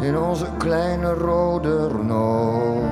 in 0.00 0.18
onze 0.18 0.46
kleine 0.58 1.12
rode 1.14 1.88
Renault. 1.88 2.84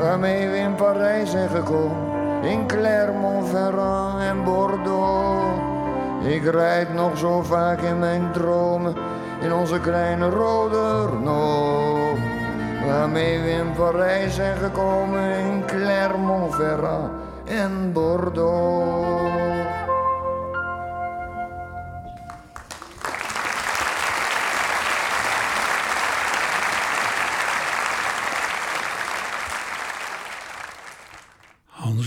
Waarmee 0.00 0.48
we 0.48 0.56
in 0.56 0.74
Parijs 0.74 1.30
zijn 1.30 1.48
gekomen, 1.48 2.42
in 2.42 2.66
Clermont-Ferrand 2.66 4.20
en 4.20 4.44
Bordeaux. 4.44 5.73
Ik 6.24 6.44
rijd 6.44 6.94
nog 6.94 7.18
zo 7.18 7.42
vaak 7.42 7.80
in 7.80 7.98
mijn 7.98 8.32
dromen 8.32 8.94
in 9.40 9.52
onze 9.52 9.80
kleine 9.80 10.28
rode 10.28 11.06
Renault. 11.06 12.18
Waarmee 12.86 13.40
we 13.40 13.50
in 13.50 13.72
Parijs 13.76 14.34
zijn 14.34 14.56
gekomen 14.56 15.38
in 15.38 15.64
Clermont-Ferrand 15.66 17.10
en 17.44 17.92
Bordeaux. 17.92 19.53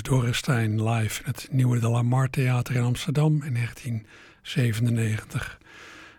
Doris 0.08 0.42
Dorrestein 0.42 0.90
live 0.90 1.24
in 1.24 1.32
het 1.32 1.48
Nieuwe 1.52 1.80
de 1.80 1.90
la 1.90 2.02
Mar 2.02 2.30
Theater 2.30 2.76
in 2.76 2.84
Amsterdam 2.84 3.44
in 3.44 3.54
1997. 3.54 5.58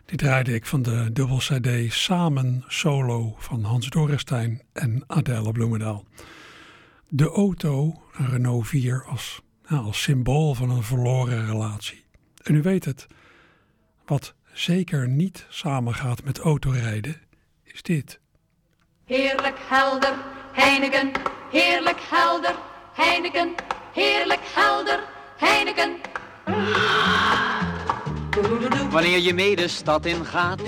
Die 0.06 0.16
draaide 0.16 0.54
ik 0.54 0.66
van 0.66 0.82
de 0.82 1.12
dubbel 1.12 1.36
CD 1.36 1.92
Samen 1.92 2.64
Solo 2.66 3.34
van 3.38 3.64
Hans 3.64 3.88
Dorrestein 3.88 4.62
en 4.72 5.04
Adèle 5.06 5.52
Bloemendaal. 5.52 6.04
De 7.08 7.30
auto, 7.30 8.02
een 8.16 8.30
Renault 8.30 8.66
4, 8.66 9.04
als, 9.04 9.42
nou, 9.68 9.84
als 9.84 10.02
symbool 10.02 10.54
van 10.54 10.70
een 10.70 10.82
verloren 10.82 11.46
relatie. 11.46 12.04
En 12.42 12.54
u 12.54 12.62
weet 12.62 12.84
het, 12.84 13.06
wat 14.06 14.34
zeker 14.52 15.08
niet 15.08 15.46
samengaat 15.48 16.24
met 16.24 16.38
autorijden, 16.38 17.20
is 17.64 17.82
dit. 17.82 18.20
Heerlijk 19.04 19.58
helder, 19.58 20.14
Heineken. 20.52 21.10
Heerlijk 21.50 22.00
helder, 22.00 22.54
Heineken. 22.92 23.67
Heerlijk 23.98 24.40
helder, 24.42 25.00
Heineken. 25.36 25.96
Wanneer 28.90 29.18
je 29.18 29.34
mee 29.34 29.56
de 29.56 29.68
stad 29.68 30.06
in 30.06 30.24
gaat 30.24 30.60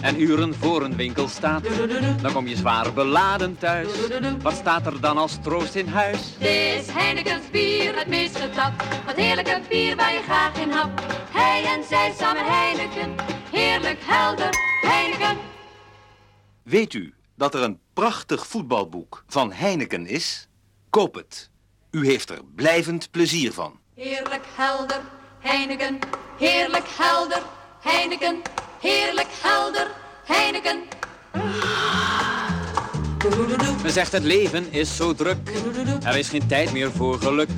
en 0.00 0.20
uren 0.20 0.54
voor 0.54 0.82
een 0.82 0.96
winkel 0.96 1.28
staat, 1.28 1.62
dan 2.22 2.32
kom 2.32 2.46
je 2.46 2.56
zwaar 2.56 2.92
beladen 2.92 3.58
thuis. 3.58 3.88
Wat 4.42 4.54
staat 4.54 4.86
er 4.86 5.00
dan 5.00 5.18
als 5.18 5.38
troost 5.42 5.74
in 5.74 5.86
huis? 5.86 6.38
Dit 6.38 6.48
is 6.48 6.90
Heineken's 6.90 7.50
bier, 7.50 7.98
het 7.98 8.08
meest 8.08 8.36
getapt. 8.36 9.04
Wat 9.06 9.16
heerlijke 9.16 9.60
bier 9.68 9.96
waar 9.96 10.12
je 10.12 10.22
graag 10.22 10.60
in 10.60 10.70
hapt. 10.70 11.02
Hij 11.30 11.64
en 11.64 11.84
zij 11.84 12.14
samen 12.18 12.44
Heineken. 12.44 13.14
Heerlijk 13.50 13.98
helder, 14.00 14.50
Heineken. 14.80 15.36
Weet 16.62 16.94
u 16.94 17.14
dat 17.36 17.54
er 17.54 17.62
een 17.62 17.80
prachtig 17.92 18.46
voetbalboek 18.46 19.24
van 19.26 19.52
Heineken 19.52 20.06
is? 20.06 20.48
Koop 20.90 21.14
het. 21.14 21.50
U 21.92 22.06
heeft 22.06 22.30
er 22.30 22.40
blijvend 22.54 23.10
plezier 23.10 23.52
van. 23.52 23.78
Heerlijk 23.94 24.44
helder, 24.56 25.00
Heineken. 25.38 25.98
Heerlijk 26.38 26.84
helder, 26.98 27.42
Heineken. 27.80 28.42
Heerlijk 28.80 29.28
helder, 29.42 29.90
Heineken. 30.24 30.82
Men 33.82 33.92
zegt 33.92 34.12
het 34.12 34.22
leven 34.22 34.72
is 34.72 34.96
zo 34.96 35.14
druk, 35.14 35.50
er 36.04 36.16
is 36.16 36.28
geen 36.28 36.46
tijd 36.46 36.72
meer 36.72 36.92
voor 36.92 37.18
geluk. 37.18 37.48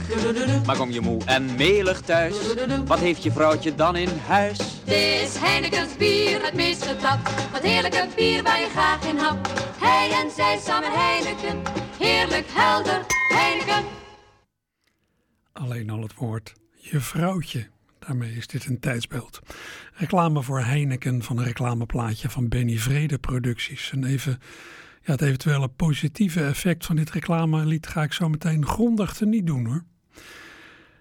Maar 0.67 0.77
kom 0.77 0.91
je 0.91 1.01
moe 1.01 1.25
en 1.25 1.55
melig 1.57 2.01
thuis, 2.01 2.35
wat 2.87 2.99
heeft 2.99 3.23
je 3.23 3.33
vrouwtje 3.33 3.75
dan 3.75 3.97
in 3.97 4.21
huis? 4.27 4.59
Dit 4.85 4.97
is 4.97 5.37
Heineken's 5.37 5.97
bier, 5.97 6.45
het 6.45 6.55
meest 6.55 6.85
getapt. 6.85 7.31
Wat 7.53 7.63
heerlijke 7.63 8.09
bier 8.17 8.43
waar 8.43 8.61
je 8.61 8.69
graag 8.69 9.07
in 9.07 9.17
hapt. 9.17 9.49
Hij 9.79 10.11
en 10.11 10.31
zij 10.31 10.59
samen 10.67 10.91
Heineken. 10.93 11.63
Heerlijk 11.99 12.47
helder, 12.49 13.01
Heineken. 13.29 14.03
Alleen 15.55 15.91
al 15.91 16.03
het 16.03 16.15
woord 16.15 16.55
je 16.75 17.01
vrouwtje. 17.01 17.69
Daarmee 17.99 18.33
is 18.33 18.47
dit 18.47 18.67
een 18.67 18.81
tijdsbeeld. 18.81 19.41
Reclame 19.95 20.43
voor 20.43 20.61
Heineken 20.61 21.23
van 21.23 21.39
een 21.39 21.45
reclameplaatje 21.45 22.31
van 22.31 22.49
Benny 22.49 22.77
Vrede 22.77 23.19
Producties. 23.19 23.91
En 23.91 24.05
even 24.05 24.39
ja, 25.03 25.13
het 25.13 25.21
eventuele 25.21 25.69
positieve 25.69 26.45
effect 26.45 26.87
van 26.87 26.97
dit 26.97 27.11
reclamelied 27.11 27.87
ga 27.87 28.03
ik 28.03 28.13
zo 28.13 28.29
meteen 28.29 28.67
grondig 28.67 29.21
niet 29.21 29.47
doen 29.47 29.67
hoor. 29.67 29.85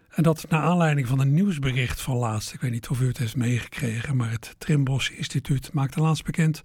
En 0.10 0.24
dat 0.24 0.46
naar 0.50 0.62
aanleiding 0.62 1.08
van 1.08 1.20
een 1.20 1.34
nieuwsbericht 1.34 2.02
van 2.02 2.16
laatst. 2.16 2.54
Ik 2.54 2.62
weet 2.62 2.72
niet 2.72 2.89
of 2.89 3.02
u 3.02 3.08
het 3.08 3.18
heeft 3.18 3.36
meegekregen, 3.36 4.16
maar 4.16 4.32
het 4.32 4.56
Trimbos 4.58 5.10
Instituut 5.10 5.74
maakte 5.74 6.02
laatst 6.02 6.24
bekend 6.24 6.62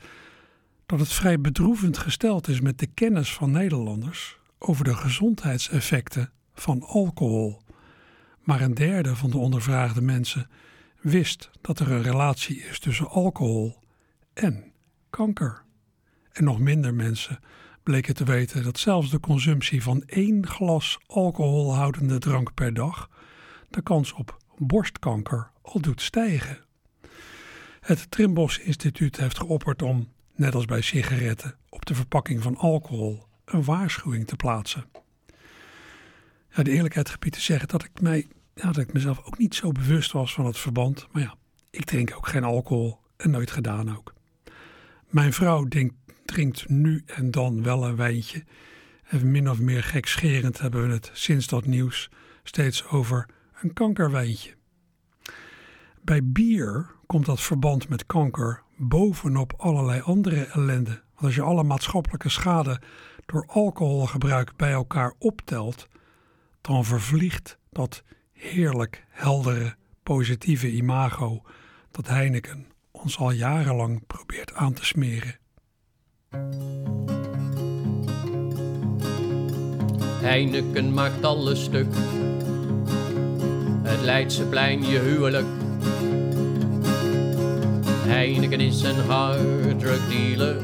dat 0.87 1.01
het 1.01 1.13
vrij 1.13 1.41
bedroevend 1.41 1.99
gesteld 1.99 2.49
is 2.49 2.61
met 2.61 2.79
de 2.79 2.87
kennis 2.87 3.33
van 3.33 3.51
Nederlanders 3.51 4.39
over 4.59 4.85
de 4.85 4.95
gezondheidseffecten 4.95 6.31
van 6.55 6.83
alcohol. 6.83 7.67
Maar 8.49 8.61
een 8.61 8.75
derde 8.75 9.17
van 9.17 9.31
de 9.31 9.39
ondervraagde 9.39 10.01
mensen 10.01 10.51
wist 11.01 11.51
dat 11.61 11.79
er 11.79 11.91
een 11.91 12.03
relatie 12.03 12.63
is 12.63 12.79
tussen 12.79 13.09
alcohol 13.09 13.79
en 14.33 14.73
kanker. 15.11 15.63
En 16.33 16.45
nog 16.45 16.59
minder 16.59 16.95
mensen 16.95 17.41
bleken 17.83 18.15
te 18.15 18.25
weten 18.25 18.63
dat 18.63 18.79
zelfs 18.79 19.11
de 19.11 19.21
consumptie 19.21 19.83
van 19.83 20.03
één 20.07 20.47
glas 20.47 20.99
alcoholhoudende 21.07 22.19
drank 22.19 22.55
per 22.55 22.75
dag 22.75 23.11
de 23.71 23.83
kans 23.83 24.13
op 24.13 24.37
borstkanker 24.57 25.51
al 25.63 25.81
doet 25.81 26.03
stijgen. 26.03 26.65
Het 27.81 28.11
Trimbos 28.11 28.59
Instituut 28.59 29.17
heeft 29.17 29.39
geopperd 29.39 29.83
om, 29.83 30.13
net 30.35 30.55
als 30.55 30.65
bij 30.65 30.81
sigaretten, 30.81 31.57
op 31.69 31.87
de 31.87 31.95
verpakking 31.95 32.43
van 32.43 32.57
alcohol 32.57 33.27
een 33.45 33.65
waarschuwing 33.65 34.27
te 34.27 34.37
plaatsen. 34.37 34.85
Ja, 36.51 36.63
de 36.63 36.71
eerlijkheid 36.71 37.09
gebied 37.09 37.33
te 37.33 37.41
zeggen 37.41 37.69
dat 37.69 37.85
ik, 37.85 38.01
mij, 38.01 38.27
ja, 38.63 38.67
dat 38.67 38.79
ik 38.79 38.93
mezelf 38.93 39.21
ook 39.25 39.39
niet 39.39 39.55
zo 39.55 39.73
bewust 39.73 40.13
was 40.13 40.35
van 40.35 40.47
het 40.47 40.59
verband. 40.59 41.07
Maar 41.13 41.23
ja, 41.23 41.35
ik 41.71 41.85
drink 41.85 42.15
ook 42.17 42.27
geen 42.27 42.45
alcohol 42.45 42.99
en 43.17 43.31
nooit 43.31 43.51
gedaan 43.51 43.97
ook. 43.97 44.15
Mijn 45.09 45.33
vrouw 45.33 45.69
drinkt 46.25 46.69
nu 46.69 47.03
en 47.07 47.31
dan 47.31 47.63
wel 47.63 47.85
een 47.85 47.97
wijntje. 47.97 48.45
En 49.03 49.31
min 49.31 49.51
of 49.51 49.59
meer 49.59 49.83
gekscherend 49.83 50.59
hebben 50.59 50.87
we 50.87 50.93
het 50.93 51.11
sinds 51.13 51.47
dat 51.47 51.67
nieuws 51.67 52.11
steeds 52.43 52.87
over 52.87 53.29
een 53.61 53.73
kankerwijntje. 53.73 54.55
Bij 56.03 56.25
bier 56.25 56.91
komt 57.07 57.27
dat 57.27 57.41
verband 57.41 57.89
met 57.89 58.07
kanker 58.07 58.63
bovenop 58.77 59.53
allerlei 59.57 60.01
andere 60.01 60.45
ellende. 60.45 60.91
Want 60.91 61.27
als 61.27 61.35
je 61.35 61.43
alle 61.43 61.63
maatschappelijke 61.63 62.29
schade 62.29 62.81
door 63.27 63.47
alcoholgebruik 63.47 64.57
bij 64.57 64.73
elkaar 64.73 65.15
optelt, 65.19 65.89
dan 66.61 66.85
vervliegt 66.85 67.59
dat 67.71 68.05
heerlijk 68.39 69.05
heldere, 69.09 69.77
positieve 70.03 70.71
imago 70.71 71.43
dat 71.91 72.09
Heineken 72.09 72.67
ons 72.91 73.19
al 73.19 73.31
jarenlang 73.31 74.07
probeert 74.07 74.55
aan 74.55 74.73
te 74.73 74.85
smeren. 74.85 75.39
Heineken 80.21 80.95
maakt 80.95 81.25
alles 81.25 81.65
stuk. 81.65 81.95
Het 83.83 84.01
Leidseplein 84.01 84.85
je 84.85 84.99
huwelijk. 84.99 85.47
Heineken 88.07 88.61
is 88.61 88.83
een 88.83 89.01
harddrugdealer. 89.01 90.57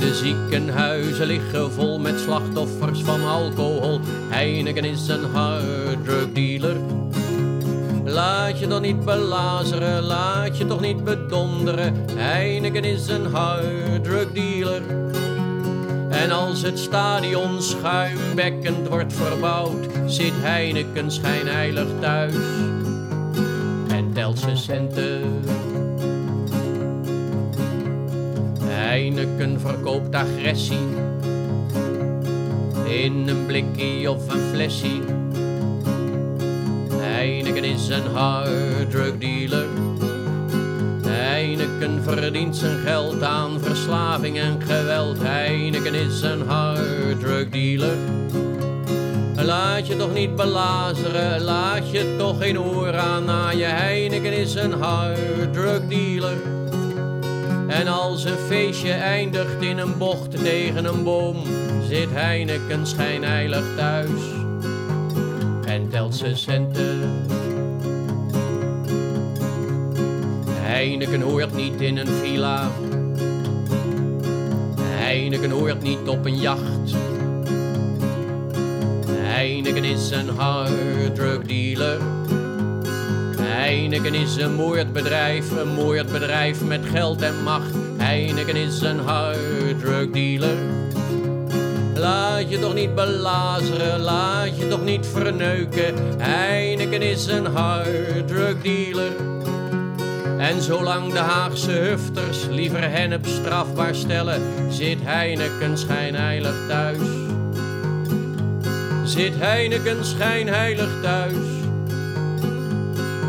De 0.00 0.14
ziekenhuizen 0.14 1.26
liggen 1.26 1.72
vol 1.72 1.98
met 1.98 2.20
slachtoffers 2.20 3.02
van 3.02 3.28
alcohol. 3.28 4.00
Heineken 4.28 4.84
is 4.84 5.08
een 5.08 5.24
harddrugdealer. 5.32 6.76
Laat 8.04 8.58
je 8.58 8.66
dan 8.66 8.82
niet 8.82 9.04
belazeren, 9.04 10.02
laat 10.02 10.58
je 10.58 10.66
toch 10.66 10.80
niet 10.80 11.04
bedonderen. 11.04 11.94
Heineken 12.14 12.84
is 12.84 13.08
een 13.08 13.26
harddrugdealer. 13.26 14.82
En 16.10 16.30
als 16.30 16.62
het 16.62 16.78
stadion 16.78 17.62
schuimbekkend 17.62 18.88
wordt 18.88 19.12
verbouwd, 19.12 19.86
zit 20.06 20.32
Heineken 20.34 21.10
schijnheilig 21.10 21.86
thuis 22.00 22.34
en 23.88 24.12
telt 24.12 24.38
zijn 24.38 24.56
centen. 24.56 25.42
Heineken 29.00 29.60
verkoopt 29.60 30.14
agressie 30.14 30.88
in 32.84 33.28
een 33.28 33.46
blikkie 33.46 34.10
of 34.10 34.32
een 34.32 34.40
flessie. 34.52 35.02
Heineken 36.92 37.64
is 37.64 37.88
een 37.88 38.06
harddrugdealer. 38.14 39.66
Heineken 41.06 42.02
verdient 42.02 42.56
zijn 42.56 42.78
geld 42.78 43.22
aan 43.22 43.60
verslaving 43.60 44.38
en 44.38 44.62
geweld. 44.62 45.18
Heineken 45.22 45.94
is 45.94 46.22
een 46.22 46.42
harddrugdealer. 46.46 47.96
Laat 49.36 49.86
je 49.86 49.96
toch 49.96 50.12
niet 50.12 50.36
belazeren, 50.36 51.40
laat 51.40 51.90
je 51.90 52.14
toch 52.18 52.42
geen 52.42 52.60
oor 52.60 52.96
aan 52.96 53.24
na 53.24 53.50
je. 53.50 53.64
Heineken 53.64 54.32
is 54.32 54.54
een 54.54 54.72
harddrugdealer. 54.72 56.36
En 57.70 57.88
als 57.88 58.24
een 58.24 58.38
feestje 58.38 58.92
eindigt 58.92 59.62
in 59.62 59.78
een 59.78 59.98
bocht 59.98 60.44
tegen 60.44 60.84
een 60.84 61.04
boom, 61.04 61.36
zit 61.88 62.08
Heineken 62.12 62.86
schijnheilig 62.86 63.64
thuis 63.76 64.20
en 65.66 65.88
telt 65.88 66.14
zijn 66.14 66.36
centen. 66.36 67.26
Heineken 70.48 71.20
hoort 71.20 71.54
niet 71.54 71.80
in 71.80 71.96
een 71.96 72.06
villa. 72.22 72.70
Heineken 74.80 75.50
hoort 75.50 75.82
niet 75.82 76.08
op 76.08 76.24
een 76.24 76.38
jacht. 76.38 76.94
Heineken 79.08 79.84
is 79.84 80.10
een 80.10 80.28
harddrugdealer. 80.28 82.19
Heineken 83.70 84.14
is 84.14 84.36
een 84.36 84.54
moordbedrijf, 84.54 85.50
een 85.50 85.74
moordbedrijf 85.74 86.64
met 86.64 86.80
geld 86.92 87.22
en 87.22 87.42
macht. 87.42 87.74
Heineken 87.96 88.56
is 88.56 88.80
een 88.80 88.98
harddrugdealer. 88.98 90.56
Laat 91.94 92.50
je 92.50 92.58
toch 92.58 92.74
niet 92.74 92.94
belazeren, 92.94 94.00
laat 94.00 94.58
je 94.58 94.68
toch 94.68 94.84
niet 94.84 95.06
verneuken. 95.06 95.94
Heineken 96.18 97.02
is 97.02 97.26
een 97.26 97.46
harddrugdealer. 97.46 99.12
En 100.38 100.62
zolang 100.62 101.12
de 101.12 101.18
Haagse 101.18 101.70
hufters 101.70 102.46
liever 102.48 102.90
hennep 102.90 103.26
strafbaar 103.26 103.94
stellen, 103.94 104.42
zit 104.68 104.98
Heineken 105.02 105.78
schijnheilig 105.78 106.56
thuis. 106.68 107.08
Zit 109.04 109.32
Heineken 109.38 110.04
schijnheilig 110.04 110.90
thuis. 111.02 111.49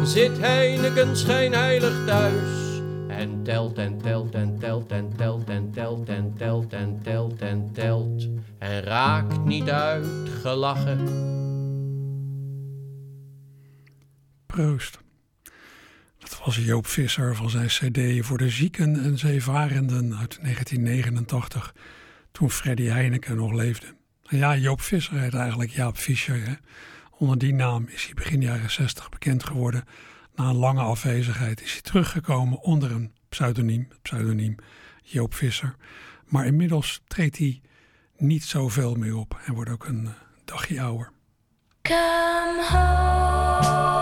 Zit 0.04 0.38
Heineken 0.38 1.18
schijnheilig 1.18 2.06
thuis. 2.06 2.82
En 3.08 3.44
telt 3.44 3.78
en 3.78 3.98
telt 3.98 4.34
en 4.34 4.60
telt 4.60 4.92
en 4.92 5.14
telt 5.18 5.50
en 5.50 5.72
telt 5.72 6.10
en 6.10 6.34
telt 6.38 6.74
en 6.74 7.00
telt 7.04 7.42
en 7.42 7.70
telt. 7.74 8.28
En 8.60 8.82
raakt 8.82 9.46
niet 9.46 9.70
uitgelachen. 9.70 11.00
Proost. 14.46 15.00
Dat 16.18 16.42
was 16.46 16.56
Joop 16.56 16.88
Visser 16.88 17.36
van 17.36 17.50
zijn 17.50 17.68
cd 17.68 18.26
voor 18.26 18.38
de 18.38 18.50
zieken 18.50 19.04
en 19.04 19.18
zeevarenden 19.18 20.16
uit 20.18 20.38
1989, 20.42 21.76
toen 22.32 22.52
Freddy 22.52 22.86
Heineken 22.86 23.36
nog 23.36 23.54
leefde. 23.54 23.86
Ja, 24.24 24.58
Joop 24.58 24.82
Visser 24.82 25.20
heet 25.20 25.34
eigenlijk 25.34 25.72
Jaap 25.72 25.98
Fischer. 25.98 26.46
Hè? 26.46 26.54
Onder 27.22 27.38
die 27.38 27.54
naam 27.54 27.88
is 27.88 28.06
hij 28.06 28.14
begin 28.14 28.42
jaren 28.42 28.72
60 28.72 29.10
bekend 29.10 29.44
geworden. 29.44 29.84
Na 30.36 30.50
een 30.50 30.56
lange 30.56 30.82
afwezigheid 30.82 31.62
is 31.62 31.72
hij 31.72 31.82
teruggekomen 31.82 32.60
onder 32.60 32.92
een 32.92 33.14
pseudoniem, 33.30 33.88
pseudoniem 34.02 34.56
Joop 35.04 35.34
Visser. 35.34 35.76
Maar 36.26 36.46
inmiddels 36.46 37.02
treedt 37.08 37.38
hij 37.38 37.62
niet 38.18 38.44
zoveel 38.44 38.96
meer 38.96 39.16
op 39.16 39.40
en 39.46 39.54
wordt 39.54 39.72
ook 39.72 39.86
een 39.86 40.06
eh, 40.06 40.12
dagje 40.46 40.82
ouder. 40.82 41.12
Come 41.82 42.68
home. 42.70 44.01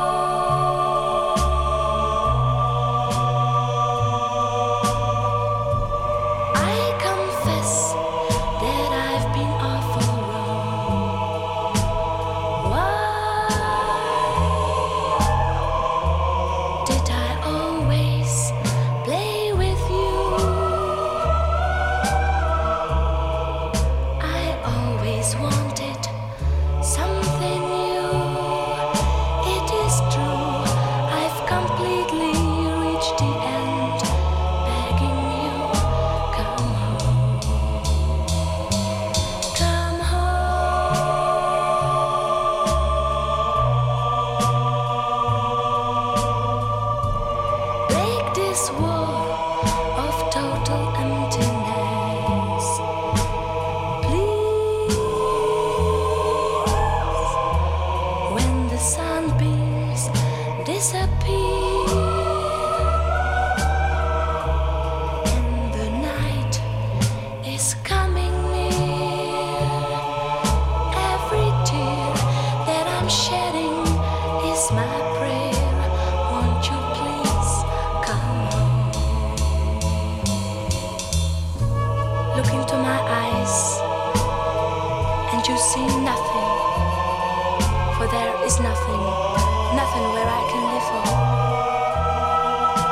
Nothing 89.75 90.03
where 90.13 90.25
I 90.25 90.41
can 90.49 90.63
live 90.71 90.85
for. 90.89 91.05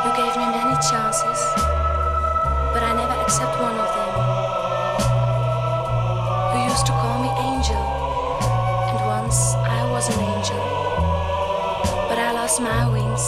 You 0.06 0.12
gave 0.13 0.34
me 0.38 0.46
many 0.46 0.76
chances, 0.90 1.40
but 2.74 2.84
I 2.84 2.94
never 2.94 3.18
accept 3.22 3.60
one 3.60 3.78
of 3.78 3.90
them. 3.98 4.13
You 6.54 6.70
used 6.70 6.86
to 6.86 6.92
call 6.94 7.18
me 7.22 7.30
angel, 7.50 7.82
and 8.90 9.00
once 9.06 9.56
I 9.56 9.90
was 9.92 10.10
an 10.10 10.20
angel. 10.22 10.62
But 12.10 12.20
I 12.20 12.32
lost 12.34 12.62
my 12.62 12.88
wings, 12.90 13.26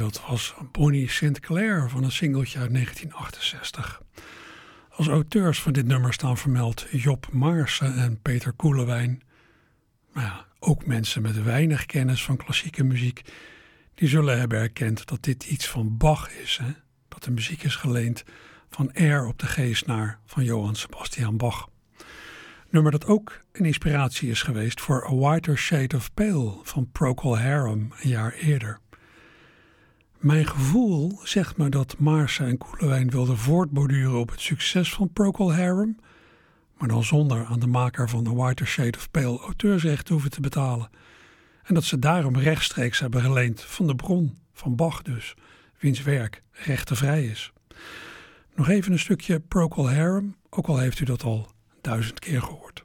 dat 0.00 0.22
was 0.26 0.54
Bonnie 0.72 1.08
Sinclair 1.08 1.90
van 1.90 2.04
een 2.04 2.12
singeltje 2.12 2.58
uit 2.58 2.72
1968. 2.72 4.02
Als 4.90 5.08
auteurs 5.08 5.62
van 5.62 5.72
dit 5.72 5.86
nummer 5.86 6.12
staan 6.12 6.38
vermeld 6.38 6.86
Job 6.90 7.32
Maarsen 7.32 7.94
en 7.94 8.20
Peter 8.22 8.52
Koelewijn. 8.52 9.22
Maar 10.12 10.24
ja, 10.24 10.46
ook 10.58 10.86
mensen 10.86 11.22
met 11.22 11.42
weinig 11.42 11.86
kennis 11.86 12.24
van 12.24 12.36
klassieke 12.36 12.84
muziek, 12.84 13.22
die 13.94 14.08
zullen 14.08 14.38
hebben 14.38 14.58
erkend 14.58 15.06
dat 15.06 15.22
dit 15.22 15.44
iets 15.44 15.68
van 15.68 15.96
Bach 15.96 16.30
is. 16.30 16.58
Hè? 16.62 16.72
Dat 17.08 17.22
de 17.22 17.30
muziek 17.30 17.62
is 17.62 17.76
geleend 17.76 18.24
van 18.70 18.92
Air 18.92 19.26
op 19.26 19.38
de 19.38 19.46
G-snaar 19.46 20.18
van 20.26 20.44
Johann 20.44 20.74
Sebastian 20.74 21.36
Bach. 21.36 21.68
Nummer 22.70 22.92
dat 22.92 23.06
ook 23.06 23.40
een 23.52 23.64
inspiratie 23.64 24.30
is 24.30 24.42
geweest 24.42 24.80
voor 24.80 25.06
A 25.10 25.14
Whiter 25.14 25.58
Shade 25.58 25.96
of 25.96 26.14
Pale 26.14 26.58
van 26.62 26.90
Procol 26.92 27.38
Harum 27.38 27.92
een 28.00 28.08
jaar 28.08 28.32
eerder. 28.32 28.80
Mijn 30.20 30.46
gevoel 30.46 31.20
zegt 31.22 31.56
me 31.56 31.68
dat 31.68 31.98
Maarsen 31.98 32.46
en 32.46 32.58
Koelewijn 32.58 33.10
wilden 33.10 33.36
voortborduren 33.36 34.18
op 34.18 34.30
het 34.30 34.40
succes 34.40 34.92
van 34.92 35.12
Procol 35.12 35.54
Harum, 35.54 35.96
maar 36.78 36.88
dan 36.88 37.04
zonder 37.04 37.44
aan 37.44 37.60
de 37.60 37.66
maker 37.66 38.08
van 38.08 38.26
A 38.26 38.32
Whiter 38.32 38.66
Shade 38.66 38.98
of 38.98 39.10
Pale 39.10 39.38
auteursrecht 39.38 40.08
hoeven 40.08 40.30
te 40.30 40.40
betalen. 40.40 40.90
En 41.62 41.74
dat 41.74 41.84
ze 41.84 41.98
daarom 41.98 42.36
rechtstreeks 42.36 42.98
hebben 42.98 43.20
geleend 43.22 43.60
van 43.60 43.86
de 43.86 43.94
bron 43.94 44.38
van 44.52 44.76
Bach 44.76 45.02
dus, 45.02 45.34
wiens 45.78 46.02
werk 46.02 46.42
rechtenvrij 46.50 47.24
is. 47.24 47.52
Nog 48.54 48.68
even 48.68 48.92
een 48.92 48.98
stukje 48.98 49.40
Procol 49.40 49.90
Harum, 49.90 50.36
ook 50.50 50.66
al 50.66 50.78
heeft 50.78 51.00
u 51.00 51.04
dat 51.04 51.22
al 51.22 51.50
duizend 51.80 52.18
keer 52.18 52.42
gehoord. 52.42 52.84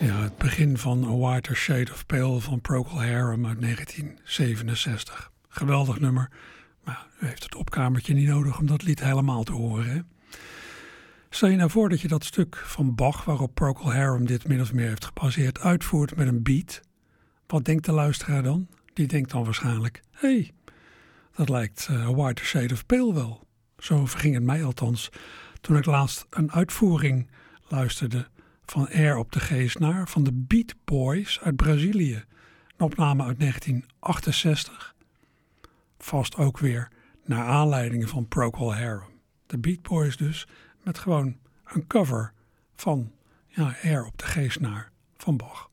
Ja, 0.00 0.22
het 0.22 0.36
begin 0.36 0.78
van 0.78 1.04
A 1.04 1.16
Whiter 1.16 1.56
Shade 1.56 1.92
of 1.92 2.06
Pale 2.06 2.40
van 2.40 2.60
Procol 2.60 3.02
Harum 3.02 3.46
uit 3.46 3.60
1967. 3.60 5.32
Geweldig 5.48 6.00
nummer, 6.00 6.30
maar 6.84 7.06
u 7.20 7.26
heeft 7.26 7.42
het 7.42 7.54
opkamertje 7.54 8.14
niet 8.14 8.28
nodig 8.28 8.58
om 8.58 8.66
dat 8.66 8.82
lied 8.82 9.00
helemaal 9.00 9.42
te 9.42 9.52
horen. 9.52 10.08
Stel 11.30 11.48
je 11.48 11.56
nou 11.56 11.70
voor 11.70 11.88
dat 11.88 12.00
je 12.00 12.08
dat 12.08 12.24
stuk 12.24 12.56
van 12.56 12.94
Bach, 12.94 13.24
waarop 13.24 13.54
Procol 13.54 13.92
Harum 13.92 14.26
dit 14.26 14.48
min 14.48 14.60
of 14.60 14.72
meer 14.72 14.88
heeft 14.88 15.04
gebaseerd, 15.04 15.60
uitvoert 15.60 16.16
met 16.16 16.26
een 16.28 16.42
beat. 16.42 16.80
Wat 17.46 17.64
denkt 17.64 17.84
de 17.84 17.92
luisteraar 17.92 18.42
dan? 18.42 18.68
Die 18.92 19.06
denkt 19.06 19.30
dan 19.30 19.44
waarschijnlijk, 19.44 20.02
hé, 20.10 20.28
hey, 20.28 20.50
dat 21.34 21.48
lijkt 21.48 21.86
eh, 21.90 22.06
A 22.06 22.14
Whiter 22.14 22.44
Shade 22.44 22.74
of 22.74 22.86
Pale 22.86 23.14
wel. 23.14 23.46
Zo 23.78 24.06
verging 24.06 24.34
het 24.34 24.44
mij 24.44 24.64
althans 24.64 25.10
toen 25.60 25.76
ik 25.76 25.84
laatst 25.84 26.26
een 26.30 26.52
uitvoering 26.52 27.30
luisterde 27.68 28.28
van 28.72 28.88
Air 28.88 29.16
op 29.16 29.32
de 29.32 29.40
Geesnaar 29.40 30.08
van 30.08 30.24
de 30.24 30.32
Beat 30.32 30.74
Boys 30.84 31.40
uit 31.40 31.56
Brazilië. 31.56 32.24
Een 32.76 32.84
opname 32.84 33.24
uit 33.24 33.40
1968. 33.40 34.94
Vast 35.98 36.36
ook 36.36 36.58
weer 36.58 36.88
naar 37.24 37.46
aanleiding 37.46 38.08
van 38.08 38.28
Procol 38.28 38.74
Harum. 38.74 39.20
De 39.46 39.58
Beat 39.58 39.82
Boys 39.82 40.16
dus, 40.16 40.46
met 40.82 40.98
gewoon 40.98 41.36
een 41.64 41.86
cover 41.86 42.32
van 42.76 43.12
ja, 43.48 43.76
Air 43.82 44.04
op 44.04 44.18
de 44.18 44.24
Geesnaar 44.24 44.90
van 45.16 45.36
Bach. 45.36 45.68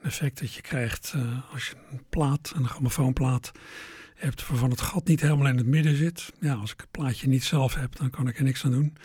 Een 0.00 0.04
effect 0.04 0.40
dat 0.40 0.54
je 0.54 0.60
krijgt 0.60 1.12
eh, 1.14 1.52
als 1.52 1.66
je 1.66 1.74
een 1.90 2.04
plaat, 2.08 2.52
een 2.56 2.68
grammofoonplaat 2.68 3.52
hebt 4.14 4.46
waarvan 4.48 4.70
het 4.70 4.80
gat 4.80 5.06
niet 5.06 5.20
helemaal 5.20 5.46
in 5.46 5.56
het 5.56 5.66
midden 5.66 5.96
zit. 5.96 6.32
Ja, 6.40 6.54
als 6.54 6.72
ik 6.72 6.80
het 6.80 6.90
plaatje 6.90 7.28
niet 7.28 7.44
zelf 7.44 7.74
heb, 7.74 7.96
dan 7.96 8.10
kan 8.10 8.28
ik 8.28 8.38
er 8.38 8.44
niks 8.44 8.64
aan 8.64 8.70
doen. 8.70 8.96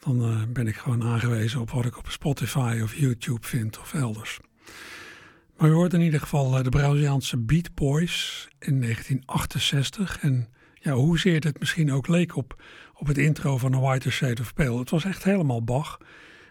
Dan 0.00 0.22
eh, 0.22 0.42
ben 0.48 0.66
ik 0.66 0.76
gewoon 0.76 1.02
aangewezen 1.02 1.60
op 1.60 1.70
wat 1.70 1.84
ik 1.84 1.98
op 1.98 2.10
Spotify 2.10 2.80
of 2.82 2.94
YouTube 2.94 3.46
vind 3.46 3.78
of 3.78 3.94
elders. 3.94 4.40
Maar 5.56 5.68
je 5.68 5.74
hoort 5.74 5.92
in 5.92 6.00
ieder 6.00 6.20
geval 6.20 6.56
eh, 6.56 6.64
de 6.64 6.70
Braziliaanse 6.70 7.38
Beat 7.38 7.74
Boys 7.74 8.48
in 8.58 8.80
1968. 8.80 10.18
En 10.20 10.48
ja, 10.74 10.92
hoezeer 10.92 11.44
het 11.44 11.58
misschien 11.58 11.92
ook 11.92 12.08
leek 12.08 12.36
op, 12.36 12.62
op 12.94 13.06
het 13.06 13.18
intro 13.18 13.58
van 13.58 13.74
A 13.74 13.80
Whiter 13.80 14.12
Shade 14.12 14.42
of 14.42 14.54
Pale. 14.54 14.78
Het 14.78 14.90
was 14.90 15.04
echt 15.04 15.24
helemaal 15.24 15.64
Bach. 15.64 15.98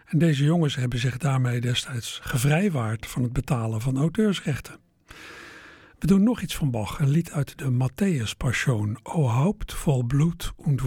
En 0.04 0.18
deze 0.18 0.44
jongens 0.44 0.76
hebben 0.76 0.98
zich 0.98 1.18
daarmee 1.18 1.60
destijds 1.60 2.20
gevrijwaard 2.22 3.06
van 3.06 3.22
het 3.22 3.32
betalen 3.32 3.80
van 3.80 3.96
auteursrechten. 3.96 4.78
We 5.98 6.06
doen 6.06 6.22
nog 6.22 6.40
iets 6.40 6.56
van 6.56 6.70
Bach, 6.70 6.98
een 6.98 7.08
lied 7.08 7.30
uit 7.30 7.58
de 7.58 7.70
Matthäus 7.70 8.36
Passion, 8.36 8.98
O 9.02 9.26
Haupt 9.28 9.74
vol 9.74 10.02
bloed 10.02 10.52
und. 10.56 10.82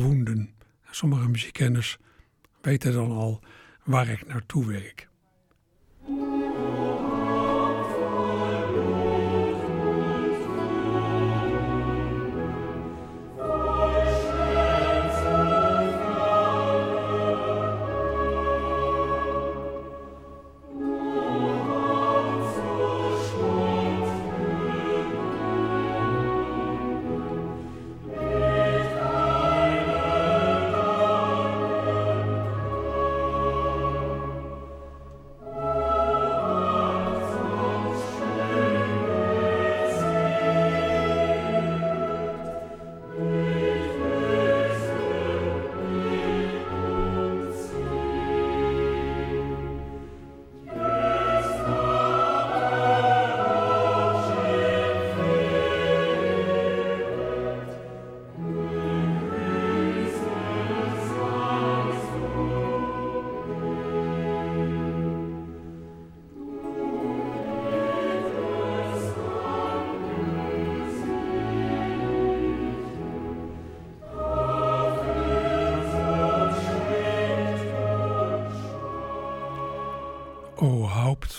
Sommige 0.92 1.30
muziekkenners 1.30 1.98
weten 2.62 2.94
dan 2.94 3.12
al 3.12 3.44
waar 3.84 4.08
ik 4.08 4.28
naartoe 4.28 4.66
werk. 4.66 5.07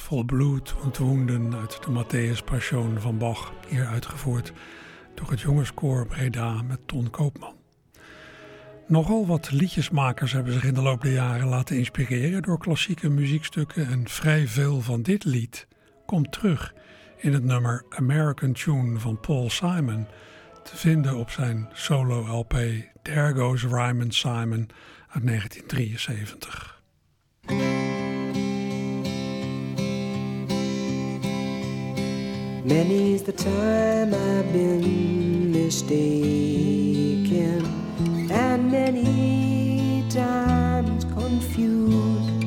Vol 0.08 0.24
Bloed 0.24 0.74
und 0.84 1.00
Wonden 1.00 1.54
uit 1.54 1.82
de 1.84 1.90
Matthäus 1.90 2.44
Passion 2.44 3.00
van 3.00 3.18
Bach, 3.18 3.52
hier 3.68 3.86
uitgevoerd 3.86 4.52
door 5.14 5.30
het 5.30 5.40
jongenskoor 5.40 6.06
Breda 6.06 6.62
met 6.62 6.78
Ton 6.86 7.10
Koopman. 7.10 7.54
Nogal 8.86 9.26
wat 9.26 9.50
liedjesmakers 9.50 10.32
hebben 10.32 10.52
zich 10.52 10.64
in 10.64 10.74
de 10.74 10.82
loop 10.82 11.02
der 11.02 11.12
jaren 11.12 11.48
laten 11.48 11.76
inspireren 11.76 12.42
door 12.42 12.58
klassieke 12.58 13.08
muziekstukken 13.08 13.86
en 13.86 14.08
vrij 14.08 14.46
veel 14.46 14.80
van 14.80 15.02
dit 15.02 15.24
lied 15.24 15.66
komt 16.06 16.32
terug 16.32 16.74
in 17.16 17.32
het 17.32 17.44
nummer 17.44 17.84
American 17.88 18.52
Tune 18.52 18.98
van 18.98 19.20
Paul 19.20 19.50
Simon, 19.50 20.06
te 20.64 20.76
vinden 20.76 21.16
op 21.16 21.30
zijn 21.30 21.68
solo-LP 21.72 22.54
There 23.02 23.34
Goes 23.34 23.62
Ryman 23.62 24.10
Simon 24.10 24.68
uit 25.08 25.26
1973. 25.26 26.77
Many's 32.68 33.22
the 33.22 33.32
time 33.32 34.12
I've 34.12 34.52
been 34.52 35.50
mistaken, 35.50 35.90
and 38.30 38.70
many 38.70 40.04
times 40.10 41.04
confused. 41.04 42.44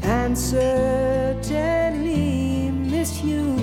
and 0.05 0.39
certainly 0.39 1.51
misused. 2.71 3.59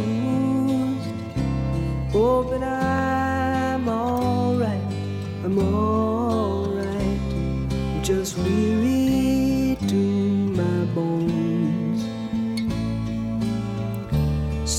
Oh, 2.13 2.43
but 2.43 2.63
I'm 2.63 3.87
alright, 3.87 4.81
I'm 5.45 5.57
alright, 5.57 7.21
just 8.03 8.37
weary 8.39 8.86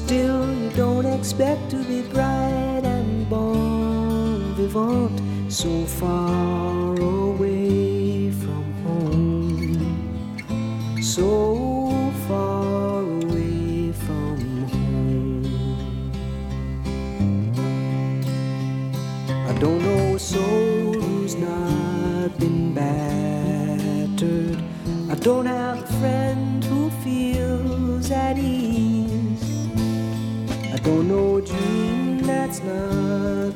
Still, 0.09 0.49
you 0.55 0.71
don't 0.71 1.05
expect 1.05 1.69
to 1.69 1.85
be 1.85 2.01
bright 2.01 2.81
and 2.83 3.29
bon 3.29 4.55
vivant 4.55 5.21
so 5.53 5.85
far 5.85 6.99
away 6.99 8.31
from 8.31 8.65
home. 8.87 9.93
So 11.03 12.11
far 12.27 13.03
away 13.03 13.93
from 13.93 14.39
home. 14.73 15.45
I 19.29 19.53
don't 19.61 19.83
know 19.83 20.15
a 20.15 20.19
soul 20.19 20.95
who's 20.95 21.35
not 21.35 22.39
been 22.39 22.73
battered. 22.73 24.59
I 25.11 25.15
don't 25.17 25.45
have 25.45 25.68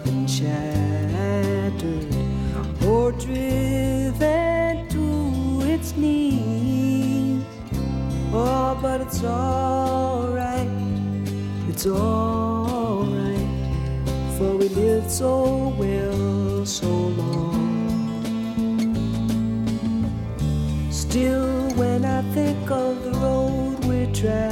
been 0.05 0.27
shattered 0.27 2.07
or 2.87 3.13
driven 3.13 4.89
to 4.89 5.61
its 5.67 5.97
knees. 5.97 7.45
Oh, 8.33 8.79
but 8.81 9.01
it's 9.01 9.23
alright, 9.25 10.69
it's 11.69 11.87
alright, 11.87 13.49
for 14.39 14.57
we 14.57 14.69
lived 14.69 15.11
so 15.11 15.75
well 15.79 16.67
so 16.67 16.89
long. 16.89 17.61
Still, 20.91 21.71
when 21.73 22.05
I 22.05 22.23
think 22.33 22.71
of 22.71 23.05
the 23.05 23.13
road 23.13 23.85
we're 23.85 24.13
traveling 24.15 24.52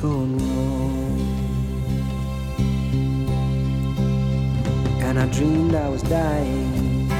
gone 0.00 0.38
wrong. 0.38 1.20
And 5.02 5.18
I 5.18 5.26
dreamed 5.26 5.74
I 5.74 5.88
was 5.90 6.02
dying. 6.02 7.10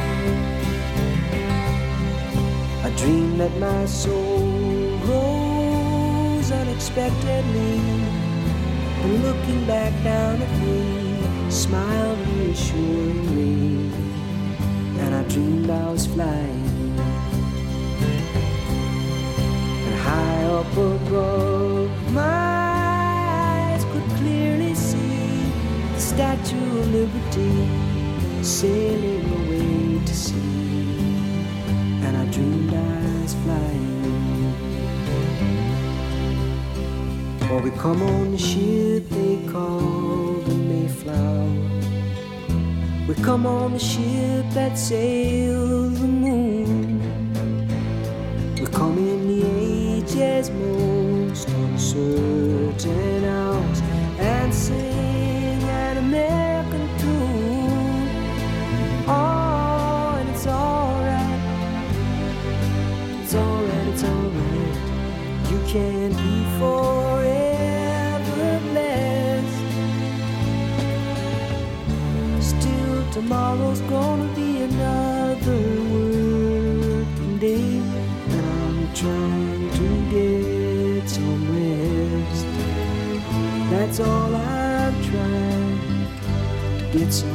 I 2.83 2.91
dreamed 2.97 3.39
that 3.41 3.55
my 3.59 3.85
soul 3.85 4.97
rose 5.05 6.51
unexpectedly. 6.51 7.81
And 9.03 9.25
looking 9.25 9.67
back 9.67 9.93
down 10.03 10.41
at 10.41 10.53
me, 10.63 11.51
smiled 11.51 12.19
reassuringly. 12.29 13.93
And 15.01 15.15
I 15.15 15.23
dreamed 15.25 15.69
I 15.69 15.91
was 15.91 16.07
flying. 16.07 16.99
And 19.87 19.97
high 20.01 20.45
up 20.45 20.73
above, 20.73 22.13
my 22.13 22.50
Statue 26.11 26.81
of 26.81 26.87
Liberty 26.93 27.55
sailing 28.43 29.27
away 29.39 30.05
to 30.05 30.13
sea. 30.13 31.07
And 32.05 32.17
I 32.17 32.25
dreamed 32.33 32.75
I 32.75 33.23
was 33.23 33.35
flying. 33.45 34.55
Or 37.53 37.61
we 37.61 37.71
come 37.71 38.03
on 38.03 38.33
the 38.33 38.39
ship 38.39 39.09
they 39.09 39.37
call 39.53 40.41
the 40.49 40.55
Mayflower. 40.55 41.47
We 43.07 43.15
come 43.23 43.47
on 43.47 43.75
the 43.75 43.79
ship 43.79 44.51
that 44.51 44.77
sails 44.77 46.01
the 46.01 46.09
moon. 46.09 47.01
We 48.57 48.67
come 48.67 48.99
in 48.99 49.29
the 49.29 49.43
age's 50.01 50.51
most 50.51 51.49
uncertain 51.49 53.25
hours 53.27 53.50
tomorrow's 73.21 73.83
gonna 73.83 74.35
be 74.35 74.63
another 74.63 75.61
working 75.93 77.37
day, 77.39 77.77
and 78.33 78.47
I'm 78.63 78.79
trying 78.95 79.71
to 79.79 79.89
get 80.15 81.07
some 81.07 81.43
rest. 81.53 82.47
That's 83.71 84.01
all 84.01 84.35
I'm 84.35 84.95
trying 85.11 85.81
to 86.23 86.99
get 86.99 87.13
some 87.13 87.30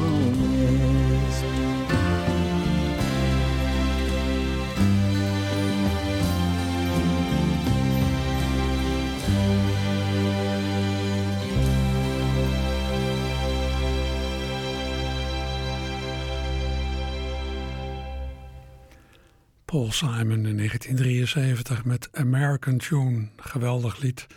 Paul 19.86 19.98
Simon 19.98 20.46
in 20.46 20.58
1973 20.58 21.86
met 21.86 22.10
American 22.12 22.78
Tune, 22.78 23.28
geweldig 23.38 23.98
lied. 23.98 24.28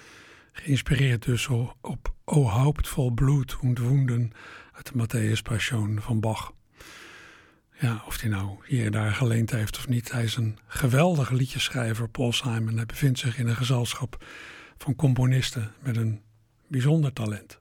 Geïnspireerd 0.52 1.24
dus 1.24 1.48
op 1.80 2.12
O 2.24 2.46
Haupt 2.46 2.88
vol 2.88 3.10
Bloed 3.10 3.58
und 3.60 3.78
Wonden 3.78 4.32
uit 4.72 4.92
de 4.92 4.92
Matthäus 4.98 5.42
Passion 5.42 6.00
van 6.00 6.20
Bach. 6.20 6.52
Ja, 7.80 8.02
of 8.06 8.20
hij 8.20 8.30
nou 8.30 8.58
hier 8.66 8.84
en 8.84 8.92
daar 8.92 9.12
geleend 9.12 9.50
heeft 9.50 9.76
of 9.76 9.88
niet. 9.88 10.12
Hij 10.12 10.24
is 10.24 10.36
een 10.36 10.58
geweldige 10.66 11.34
liedjeschrijver, 11.34 12.08
Paul 12.08 12.32
Simon. 12.32 12.76
Hij 12.76 12.86
bevindt 12.86 13.18
zich 13.18 13.38
in 13.38 13.46
een 13.48 13.56
gezelschap 13.56 14.24
van 14.76 14.94
componisten 14.94 15.72
met 15.82 15.96
een 15.96 16.20
bijzonder 16.66 17.12
talent. 17.12 17.60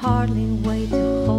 Hardly 0.00 0.46
wait 0.66 0.88
to 0.88 1.29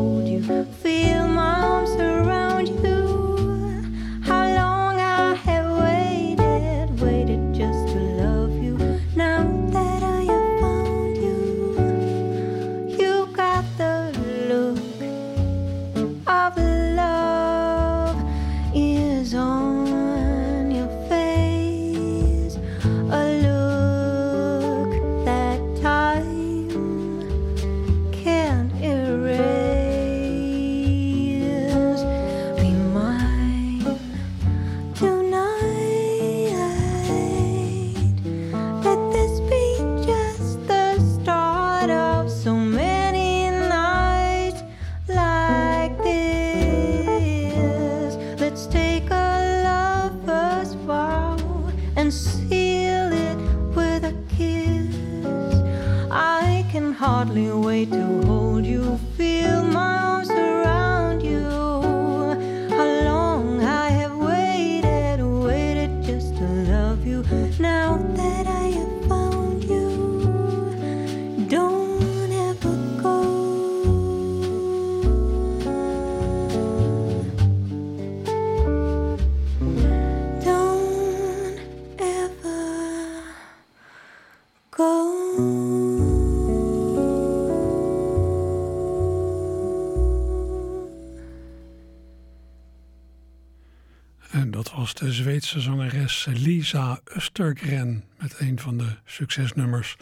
Lisa 96.61 96.99
Östergren 97.17 98.03
met 98.19 98.35
een 98.37 98.59
van 98.59 98.77
de 98.77 98.95
succesnummers 99.05 99.95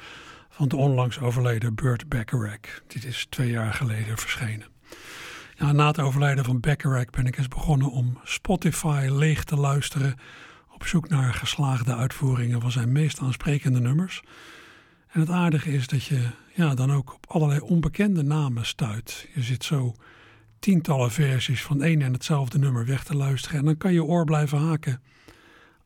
van 0.49 0.67
de 0.67 0.75
onlangs 0.75 1.19
overleden 1.19 1.75
Burt 1.75 2.09
Bacharach. 2.09 2.81
Dit 2.87 3.05
is 3.05 3.27
twee 3.29 3.49
jaar 3.49 3.73
geleden 3.73 4.17
verschenen. 4.17 4.67
Na 5.57 5.87
het 5.87 5.99
overlijden 5.99 6.45
van 6.45 6.59
Bacharach 6.59 7.09
ben 7.09 7.25
ik 7.25 7.37
eens 7.37 7.47
begonnen 7.47 7.91
om 7.91 8.19
Spotify 8.23 9.07
leeg 9.11 9.43
te 9.43 9.55
luisteren 9.55 10.15
op 10.73 10.85
zoek 10.85 11.09
naar 11.09 11.33
geslaagde 11.33 11.95
uitvoeringen 11.95 12.61
van 12.61 12.71
zijn 12.71 12.91
meest 12.91 13.19
aansprekende 13.19 13.79
nummers. 13.79 14.21
En 15.07 15.19
het 15.19 15.29
aardige 15.29 15.71
is 15.71 15.87
dat 15.87 16.03
je 16.03 16.29
ja, 16.53 16.73
dan 16.75 16.91
ook 16.91 17.13
op 17.13 17.25
allerlei 17.27 17.59
onbekende 17.59 18.23
namen 18.23 18.65
stuit. 18.65 19.27
Je 19.33 19.41
zit 19.41 19.63
zo 19.63 19.95
tientallen 20.59 21.11
versies 21.11 21.63
van 21.63 21.83
één 21.83 22.01
en 22.01 22.13
hetzelfde 22.13 22.59
nummer 22.59 22.85
weg 22.85 23.03
te 23.03 23.15
luisteren. 23.15 23.59
En 23.59 23.65
dan 23.65 23.77
kan 23.77 23.93
je 23.93 24.03
oor 24.03 24.25
blijven 24.25 24.57
haken 24.57 25.01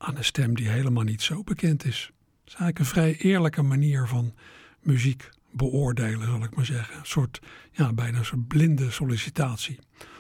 aan 0.04 0.18
een 0.18 0.24
stem 0.24 0.56
die 0.56 0.70
helemaal 0.70 1.04
niet 1.04 1.22
zo 1.22 1.43
bekend 1.43 1.86
is. 1.86 2.12
Het 2.43 2.54
is 2.54 2.60
eigenlijk 2.60 2.80
een 2.80 2.86
vrij 2.86 3.18
eerlijke 3.18 3.62
manier 3.62 4.08
van 4.08 4.34
muziek 4.82 5.30
beoordelen, 5.51 6.28
zal 6.28 6.43
ik 6.43 6.56
maar 6.56 6.66
zeggen. 6.66 6.97
Een 6.97 7.06
soort, 7.06 7.41
ja, 7.72 7.93
bijna 7.93 8.18
een 8.18 8.26
soort 8.26 8.47
blinde 8.47 8.91
sollicitatie. 8.91 9.80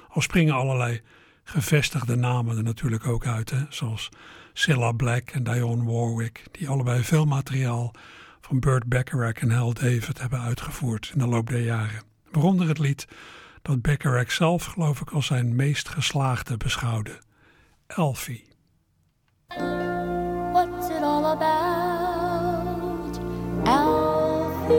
Al 0.09 0.21
springen 0.21 0.53
allerlei 0.53 1.01
gevestigde 1.43 2.15
namen 2.15 2.57
er 2.57 2.63
natuurlijk 2.63 3.07
ook 3.07 3.25
uit, 3.25 3.49
hè? 3.49 3.65
zoals 3.69 4.09
Cilla 4.53 4.91
Black 4.91 5.29
en 5.29 5.43
Dionne 5.43 5.91
Warwick, 5.91 6.43
die 6.51 6.69
allebei 6.69 7.03
veel 7.03 7.25
materiaal 7.25 7.93
van 8.41 8.59
Burt 8.59 8.85
Bacharach 8.85 9.37
en 9.37 9.51
Hal 9.51 9.73
David 9.73 10.19
hebben 10.19 10.39
uitgevoerd 10.39 11.11
in 11.13 11.19
de 11.19 11.27
loop 11.27 11.49
der 11.49 11.63
jaren. 11.63 12.01
Waaronder 12.31 12.67
het 12.67 12.79
lied 12.79 13.07
dat 13.61 13.81
Bacharach 13.81 14.31
zelf, 14.31 14.65
geloof 14.65 15.01
ik, 15.01 15.09
als 15.09 15.25
zijn 15.25 15.55
meest 15.55 15.89
geslaagde 15.89 16.57
beschouwde. 16.57 17.21
Elfie. 17.87 18.52
What's 19.55 20.89
it 20.89 21.03
all 21.03 21.25
about, 21.33 23.19
Alfie? 23.67 24.73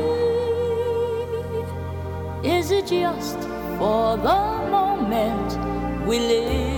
Is 2.49 2.71
it 2.73 2.87
just 2.87 3.39
for 3.79 4.17
the 4.17 4.69
moment 4.71 6.07
we 6.07 6.19
live? 6.19 6.75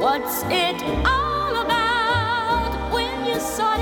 What's 0.00 0.42
it 0.48 0.82
all 1.06 1.62
about 1.62 2.92
when 2.92 3.26
you 3.26 3.38
sort 3.38 3.79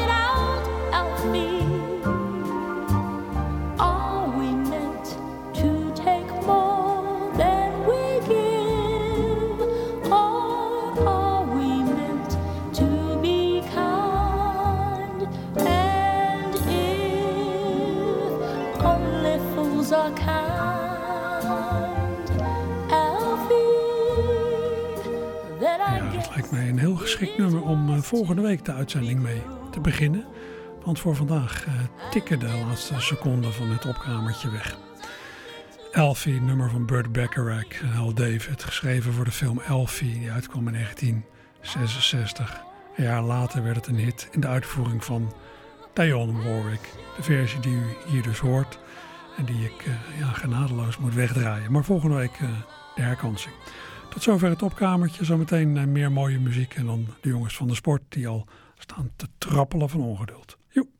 geschikt 27.18 27.38
nummer 27.38 27.62
om 27.62 27.88
eh, 27.88 28.00
volgende 28.00 28.42
week 28.42 28.64
de 28.64 28.72
uitzending 28.72 29.20
mee 29.20 29.42
te 29.70 29.80
beginnen. 29.80 30.24
Want 30.84 30.98
voor 30.98 31.16
vandaag 31.16 31.66
eh, 31.66 31.72
tikken 32.10 32.38
de 32.38 32.46
laatste 32.46 33.00
seconden 33.00 33.52
van 33.52 33.70
het 33.70 33.86
opkamertje 33.86 34.50
weg. 34.50 34.78
Elfie, 35.92 36.40
nummer 36.40 36.70
van 36.70 36.86
Burt 36.86 37.12
Bacharach 37.12 37.80
en 37.80 37.88
Hal 37.88 38.14
David, 38.14 38.64
geschreven 38.64 39.12
voor 39.12 39.24
de 39.24 39.30
film 39.30 39.60
Elfie, 39.60 40.18
die 40.18 40.30
uitkwam 40.30 40.66
in 40.66 40.72
1966. 40.72 42.62
Een 42.96 43.04
jaar 43.04 43.22
later 43.22 43.62
werd 43.62 43.76
het 43.76 43.86
een 43.86 43.98
hit 43.98 44.28
in 44.30 44.40
de 44.40 44.46
uitvoering 44.46 45.04
van 45.04 45.32
Dionne 45.92 46.42
Warwick. 46.42 46.92
De 47.16 47.22
versie 47.22 47.60
die 47.60 47.74
u 47.74 47.96
hier 48.06 48.22
dus 48.22 48.38
hoort 48.38 48.78
en 49.36 49.44
die 49.44 49.64
ik 49.64 49.86
eh, 49.86 50.18
ja, 50.18 50.26
genadeloos 50.26 50.98
moet 50.98 51.14
wegdraaien. 51.14 51.72
Maar 51.72 51.84
volgende 51.84 52.16
week 52.16 52.38
de 52.94 53.02
herkansing. 53.02 53.54
Tot 54.18 54.26
zover 54.26 54.48
het 54.48 54.62
opkamertje. 54.62 55.24
Zometeen 55.24 55.76
eh, 55.76 55.84
meer 55.84 56.12
mooie 56.12 56.38
muziek 56.38 56.74
en 56.74 56.86
dan 56.86 57.06
de 57.20 57.28
jongens 57.28 57.56
van 57.56 57.66
de 57.66 57.74
sport 57.74 58.02
die 58.08 58.28
al 58.28 58.46
staan 58.78 59.10
te 59.16 59.26
trappelen 59.38 59.88
van 59.88 60.00
ongeduld. 60.00 60.58